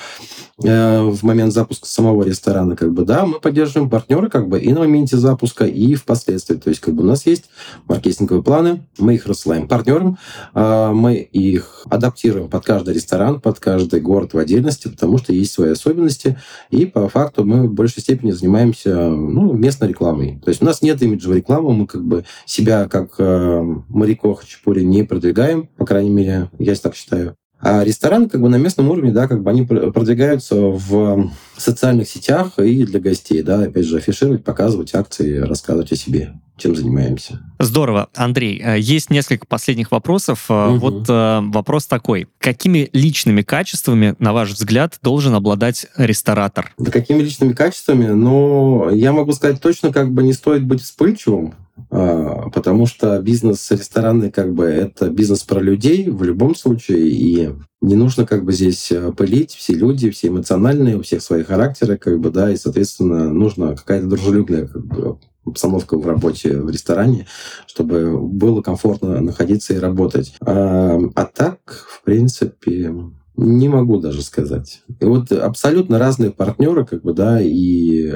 э, 0.64 1.02
в 1.02 1.24
момент 1.24 1.54
запуска 1.54 1.86
самого 1.86 2.24
ресторана, 2.24 2.78
как 2.78 2.94
бы, 2.94 3.04
да, 3.04 3.26
мы 3.26 3.40
поддерживаем 3.42 3.90
партнеры, 3.90 4.30
как 4.30 4.48
бы, 4.48 4.60
и 4.60 4.72
на 4.72 4.80
моменте 4.80 5.18
запуска, 5.18 5.66
и 5.66 5.96
впоследствии. 5.96 6.56
То 6.56 6.70
есть, 6.70 6.80
как 6.80 6.94
бы, 6.94 7.04
у 7.04 7.06
нас 7.06 7.26
есть 7.26 7.46
маркетинговые 7.88 8.42
планы, 8.42 8.86
мы 8.98 9.16
их 9.16 9.26
рассылаем 9.26 9.68
партнерам, 9.68 10.18
э, 10.54 10.92
мы 10.94 11.16
их 11.16 11.86
адаптируем 11.90 12.50
под 12.50 12.64
каждый 12.64 12.94
ресторан, 12.94 13.42
под 13.42 13.60
каждый 13.60 14.00
город 14.00 14.34
в 14.34 14.38
отдельности, 14.38 14.88
потому 14.88 15.18
что 15.18 15.34
есть 15.34 15.52
свои 15.52 15.72
особенности, 15.72 16.40
и 16.70 16.86
по 16.86 17.10
факту 17.10 17.44
мы 17.44 17.68
в 17.68 17.74
большей 17.74 18.02
степени 18.02 18.32
занимаемся, 18.32 19.10
ну, 19.10 19.52
местной 19.52 19.90
рекламой. 19.90 20.40
То 20.44 20.50
есть, 20.50 20.62
у 20.62 20.66
нас 20.66 20.82
нет 20.82 21.02
имиджевой 21.02 21.38
рекламы, 21.38 21.74
мы, 21.74 21.86
как 21.86 22.06
бы, 22.06 22.24
себя, 22.46 22.88
как 22.88 23.16
э, 23.18 23.76
Марико 23.90 24.36
Хачапури, 24.36 24.84
не 24.84 25.04
продвигаем, 25.04 25.68
по 25.76 25.86
крайней 25.86 26.12
мере, 26.12 26.45
я 26.60 26.76
так 26.76 26.96
считаю. 26.96 27.36
А 27.60 27.84
рестораны 27.84 28.30
как 28.30 28.42
бы 28.42 28.50
на 28.50 28.58
местном 28.58 28.90
уровне, 28.92 29.12
да, 29.12 29.28
как 29.28 29.42
бы 29.42 29.50
они 29.50 29.66
продвигаются 29.66 30.56
в 30.56 31.32
социальных 31.58 32.08
сетях 32.08 32.60
и 32.60 32.86
для 32.86 33.00
гостей, 33.00 33.42
да, 33.42 33.62
опять 33.62 33.86
же, 33.86 33.98
афишировать, 33.98 34.44
показывать 34.44 34.94
акции, 34.94 35.38
рассказывать 35.38 35.92
о 35.92 35.96
себе, 35.96 36.34
чем 36.58 36.76
занимаемся. 36.76 37.40
Здорово. 37.60 38.10
Андрей, 38.14 38.62
э, 38.62 38.80
есть 38.80 39.10
несколько 39.10 39.48
последних 39.48 39.92
вопросов. 39.92 40.46
Угу. 40.50 40.76
Вот 40.78 41.10
э, 41.10 41.40
вопрос 41.42 41.88
такой. 41.88 42.28
Какими 42.40 42.90
личными 42.92 43.42
качествами, 43.42 44.16
на 44.20 44.34
ваш 44.34 44.52
взгляд, 44.52 45.00
должен 45.02 45.34
обладать 45.34 45.88
ресторатор? 45.98 46.74
Да 46.78 46.92
какими 46.92 47.24
личными 47.24 47.54
качествами? 47.54 48.08
Ну, 48.08 48.90
я 48.94 49.12
могу 49.14 49.32
сказать 49.32 49.62
точно, 49.62 49.92
как 49.92 50.12
бы 50.12 50.24
не 50.24 50.34
стоит 50.34 50.64
быть 50.64 50.82
вспыльчивым, 50.84 51.56
потому 51.90 52.86
что 52.86 53.20
бизнес 53.22 53.70
ресторанный 53.72 54.32
как 54.32 54.54
бы 54.54 54.66
это 54.66 55.10
бизнес 55.10 55.44
про 55.44 55.60
людей 55.60 56.10
в 56.10 56.24
любом 56.24 56.56
случае, 56.56 57.10
и 57.10 57.50
не 57.82 57.96
нужно 57.96 58.26
как 58.26 58.46
бы 58.46 58.54
здесь 58.54 58.92
э, 58.92 59.12
пылить, 59.12 59.54
все 59.54 59.74
люди, 59.74 60.10
все 60.10 60.30
эмоциональные, 60.30 60.98
у 60.98 61.04
всех 61.04 61.22
свои 61.22 61.44
характеры, 61.44 61.98
как 61.98 62.20
бы, 62.20 62.32
да, 62.32 62.52
и, 62.52 62.56
соответственно, 62.56 63.32
нужна 63.32 63.76
какая-то 63.76 64.08
дружелюбная 64.08 64.68
как 64.68 64.86
бы, 64.86 65.20
обстановка 65.46 65.98
в 65.98 66.08
работе 66.08 66.58
в 66.58 66.70
ресторане, 66.70 67.28
чтобы 67.68 68.20
было 68.20 68.62
комфортно 68.62 69.22
находиться 69.22 69.74
и 69.74 69.80
работать. 69.80 70.36
А, 70.42 70.98
а 71.14 71.26
так, 71.26 71.60
в 71.88 72.04
принципе, 72.04 72.94
не 73.38 73.70
могу 73.70 74.00
даже 74.00 74.22
сказать. 74.22 74.82
И 75.00 75.06
вот 75.06 75.32
абсолютно 75.32 76.00
разные 76.00 76.32
партнеры, 76.32 76.86
как 76.86 77.04
бы, 77.04 77.14
да, 77.14 77.40
и 77.42 78.14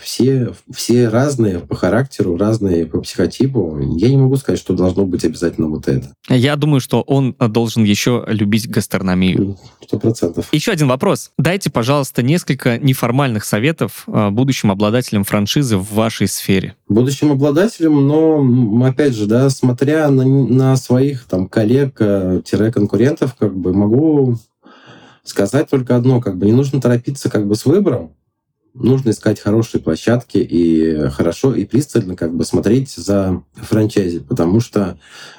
все, 0.00 0.52
все 0.72 1.08
разные 1.08 1.60
по 1.60 1.74
характеру, 1.74 2.36
разные 2.36 2.86
по 2.86 3.00
психотипу. 3.00 3.78
Я 3.96 4.08
не 4.08 4.16
могу 4.16 4.36
сказать, 4.36 4.58
что 4.58 4.74
должно 4.74 5.04
быть 5.06 5.24
обязательно 5.24 5.68
вот 5.68 5.88
это. 5.88 6.14
Я 6.28 6.56
думаю, 6.56 6.80
что 6.80 7.02
он 7.02 7.34
должен 7.38 7.84
еще 7.84 8.24
любить 8.26 8.68
гастрономию. 8.68 9.58
Сто 9.82 9.98
процентов. 9.98 10.48
Еще 10.52 10.72
один 10.72 10.88
вопрос. 10.88 11.30
Дайте, 11.38 11.70
пожалуйста, 11.70 12.22
несколько 12.22 12.78
неформальных 12.78 13.44
советов 13.44 14.04
а, 14.06 14.30
будущим 14.30 14.70
обладателям 14.70 15.24
франшизы 15.24 15.76
в 15.76 15.92
вашей 15.92 16.26
сфере. 16.26 16.74
Будущим 16.88 17.32
обладателям, 17.32 18.06
но, 18.06 18.86
опять 18.86 19.14
же, 19.14 19.26
да, 19.26 19.50
смотря 19.50 20.08
на, 20.10 20.24
на 20.24 20.76
своих 20.76 21.24
там 21.24 21.48
коллег-конкурентов, 21.48 23.34
как 23.34 23.54
бы 23.54 23.74
могу 23.74 24.38
сказать 25.24 25.68
только 25.68 25.96
одно, 25.96 26.20
как 26.20 26.36
бы 26.36 26.46
не 26.46 26.52
нужно 26.52 26.80
торопиться 26.80 27.30
как 27.30 27.46
бы 27.46 27.56
с 27.56 27.64
выбором, 27.64 28.14
нужно 28.74 29.10
искать 29.10 29.40
хорошие 29.40 29.80
площадки 29.80 30.38
и 30.38 31.08
хорошо 31.08 31.54
и 31.54 31.64
пристально 31.64 32.16
как 32.16 32.34
бы 32.34 32.44
смотреть 32.44 32.90
за 32.90 33.42
франчайзи, 33.54 34.20
потому 34.20 34.60
что, 34.60 34.98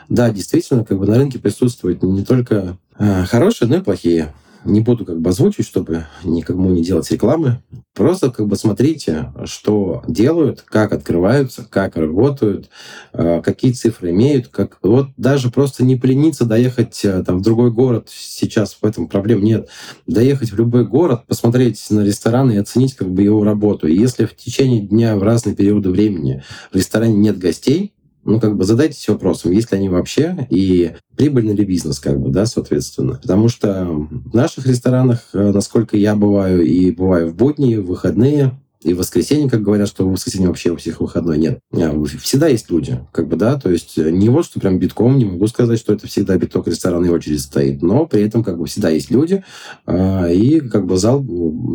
да, 0.10 0.30
действительно, 0.32 0.84
как 0.84 0.98
бы 0.98 1.06
на 1.06 1.18
рынке 1.18 1.40
присутствуют 1.40 2.02
не 2.02 2.24
только 2.24 2.78
э, 2.98 3.26
хорошие, 3.26 3.68
но 3.68 3.78
и 3.78 3.82
плохие 3.82 4.34
не 4.64 4.82
буду 4.82 5.06
как 5.06 5.20
бы 5.20 5.30
озвучивать, 5.30 5.68
чтобы 5.68 6.08
никому 6.24 6.72
не 6.72 6.84
делать 6.84 7.10
рекламы. 7.12 7.62
Просто 7.96 8.30
как 8.30 8.48
бы 8.48 8.58
смотрите, 8.58 9.32
что 9.46 10.04
делают, 10.06 10.62
как 10.62 10.92
открываются, 10.92 11.66
как 11.68 11.96
работают, 11.96 12.70
э, 13.14 13.42
какие 13.42 13.72
цифры 13.72 14.10
имеют. 14.10 14.50
Как... 14.50 14.78
Вот 14.82 15.08
даже 15.16 15.50
просто 15.50 15.86
не 15.86 15.96
полениться 15.96 16.44
доехать 16.44 17.06
э, 17.06 17.24
там, 17.24 17.40
в 17.40 17.42
другой 17.42 17.72
город, 17.72 18.10
сейчас 18.12 18.78
в 18.80 18.86
этом 18.86 19.08
проблем 19.08 19.42
нет. 19.42 19.70
Доехать 20.08 20.52
в 20.52 20.58
любой 20.58 20.86
город, 20.86 21.26
посмотреть 21.26 21.84
на 21.90 22.02
ресторан 22.02 22.52
и 22.52 22.58
оценить 22.58 22.96
как 22.96 23.10
бы 23.10 23.24
его 23.24 23.46
работу. 23.46 23.88
И 23.88 23.98
если 23.98 24.26
в 24.26 24.36
течение 24.36 24.82
дня 24.82 25.16
в 25.16 25.24
разные 25.24 25.56
периоды 25.56 25.90
времени 25.90 26.44
в 26.74 26.76
ресторане 26.76 27.16
нет 27.16 27.40
гостей, 27.40 27.95
ну, 28.26 28.40
как 28.40 28.58
бы 28.58 28.66
задайтесь 28.66 29.08
вопросом, 29.08 29.52
есть 29.52 29.72
ли 29.72 29.78
они 29.78 29.88
вообще, 29.88 30.48
и 30.50 30.94
прибыльный 31.16 31.56
ли 31.56 31.64
бизнес, 31.64 32.00
как 32.00 32.20
бы, 32.20 32.30
да, 32.30 32.46
соответственно. 32.46 33.20
Потому 33.22 33.48
что 33.50 33.86
в 33.86 34.34
наших 34.34 34.68
ресторанах, 34.68 35.20
э, 35.34 35.52
насколько 35.52 35.96
я 35.96 36.16
бываю, 36.16 36.64
и 36.66 36.92
бываю 36.92 37.30
в 37.30 37.36
будни, 37.36 37.76
в 37.76 37.86
выходные, 37.86 38.60
и 38.86 38.94
в 38.94 38.98
воскресенье, 38.98 39.50
как 39.50 39.64
говорят, 39.64 39.88
что 39.88 40.08
в 40.08 40.12
воскресенье 40.12 40.48
вообще 40.48 40.70
у 40.70 40.76
всех 40.76 41.02
выходной 41.02 41.40
нет. 41.40 41.60
Всегда 42.22 42.48
есть 42.48 42.70
люди, 42.70 43.00
как 43.12 43.28
бы, 43.28 43.36
да, 43.36 43.60
то 43.60 43.72
есть 43.72 43.98
не 43.98 44.30
вот, 44.30 44.46
что 44.46 44.60
прям 44.60 44.78
битком, 44.78 45.18
не 45.18 45.26
могу 45.26 45.48
сказать, 45.48 45.80
что 45.80 45.94
это 45.94 46.06
всегда 46.06 46.38
биток 46.38 46.68
ресторанной 46.68 47.10
очередь 47.10 47.42
стоит, 47.42 47.82
но 47.82 48.06
при 48.06 48.22
этом 48.22 48.44
как 48.44 48.60
бы 48.60 48.68
всегда 48.68 48.90
есть 48.90 49.10
люди, 49.10 49.44
а, 49.88 50.28
и 50.28 50.60
как 50.60 50.86
бы 50.86 50.98
зал 50.98 51.26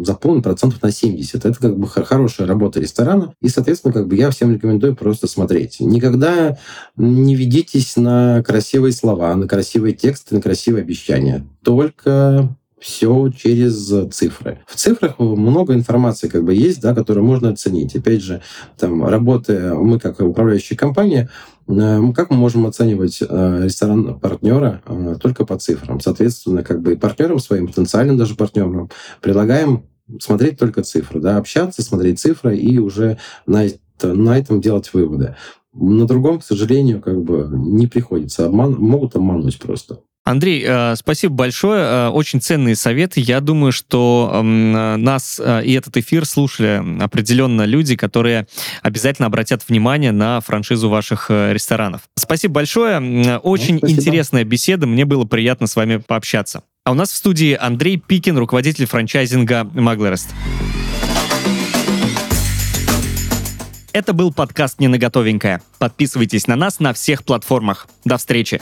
заполнен 0.04 0.40
процентов 0.40 0.80
на 0.82 0.92
70. 0.92 1.44
Это 1.44 1.58
как 1.58 1.76
бы 1.76 1.88
хорошая 1.88 2.46
работа 2.46 2.78
ресторана, 2.78 3.34
и, 3.42 3.48
соответственно, 3.48 3.92
как 3.92 4.06
бы 4.06 4.14
я 4.14 4.30
всем 4.30 4.52
рекомендую 4.54 4.94
просто 4.94 5.26
смотреть. 5.26 5.80
Никогда 5.80 6.58
не 6.96 7.34
ведитесь 7.34 7.96
на 7.96 8.44
красивые 8.44 8.92
слова, 8.92 9.34
на 9.34 9.48
красивые 9.48 9.94
тексты, 9.94 10.36
на 10.36 10.40
красивые 10.40 10.82
обещания. 10.82 11.44
Только 11.64 12.56
все 12.80 13.30
через 13.30 13.92
цифры. 14.12 14.60
В 14.66 14.74
цифрах 14.76 15.18
много 15.18 15.74
информации 15.74 16.28
как 16.28 16.44
бы 16.44 16.54
есть, 16.54 16.80
да, 16.80 16.94
которую 16.94 17.24
можно 17.24 17.50
оценить. 17.50 17.94
Опять 17.94 18.22
же, 18.22 18.42
там, 18.78 19.06
работы, 19.06 19.74
мы 19.74 20.00
как 20.00 20.20
управляющая 20.20 20.76
компания, 20.76 21.28
э, 21.68 22.00
как 22.14 22.30
мы 22.30 22.36
можем 22.36 22.66
оценивать 22.66 23.18
э, 23.20 23.60
ресторан 23.64 24.18
партнера 24.18 24.82
э, 24.86 25.16
только 25.20 25.44
по 25.44 25.58
цифрам? 25.58 26.00
Соответственно, 26.00 26.62
как 26.62 26.80
бы 26.80 26.94
и 26.94 26.96
партнерам 26.96 27.38
своим, 27.38 27.68
потенциальным 27.68 28.16
даже 28.16 28.34
партнерам, 28.34 28.90
предлагаем 29.20 29.84
смотреть 30.18 30.58
только 30.58 30.82
цифры, 30.82 31.20
да, 31.20 31.36
общаться, 31.36 31.82
смотреть 31.82 32.18
цифры 32.18 32.56
и 32.56 32.78
уже 32.78 33.18
на, 33.46 33.66
на 34.02 34.38
этом 34.38 34.60
делать 34.60 34.92
выводы. 34.92 35.36
На 35.72 36.06
другом, 36.06 36.40
к 36.40 36.44
сожалению, 36.44 37.00
как 37.00 37.22
бы 37.22 37.48
не 37.52 37.86
приходится. 37.86 38.46
Обман, 38.46 38.74
могут 38.74 39.14
обмануть 39.14 39.58
просто. 39.58 40.00
Андрей, 40.24 40.62
э, 40.66 40.96
спасибо 40.96 41.34
большое. 41.34 41.80
Э, 41.80 42.08
очень 42.08 42.40
ценные 42.40 42.76
советы. 42.76 43.20
Я 43.20 43.40
думаю, 43.40 43.72
что 43.72 44.30
эм, 44.34 45.02
нас 45.02 45.40
э, 45.42 45.64
и 45.64 45.72
этот 45.72 45.96
эфир 45.96 46.26
слушали 46.26 47.02
определенно 47.02 47.64
люди, 47.64 47.96
которые 47.96 48.46
обязательно 48.82 49.26
обратят 49.26 49.62
внимание 49.66 50.12
на 50.12 50.40
франшизу 50.40 50.88
ваших 50.88 51.30
ресторанов. 51.30 52.02
Спасибо 52.16 52.54
большое. 52.54 53.38
Очень 53.38 53.74
ну, 53.74 53.78
спасибо. 53.78 54.00
интересная 54.00 54.44
беседа. 54.44 54.86
Мне 54.86 55.04
было 55.04 55.24
приятно 55.24 55.66
с 55.66 55.74
вами 55.74 55.96
пообщаться. 55.96 56.62
А 56.84 56.92
у 56.92 56.94
нас 56.94 57.10
в 57.10 57.16
студии 57.16 57.56
Андрей 57.58 57.96
Пикин, 57.96 58.36
руководитель 58.36 58.86
франчайзинга 58.86 59.64
Маглерест. 59.74 60.28
Это 63.92 64.12
был 64.12 64.32
подкаст 64.32 64.78
«Не 64.78 64.86
на 64.86 64.98
готовенькое». 64.98 65.60
Подписывайтесь 65.78 66.46
на 66.46 66.54
нас 66.54 66.78
на 66.78 66.92
всех 66.92 67.24
платформах. 67.24 67.88
До 68.04 68.18
встречи! 68.18 68.60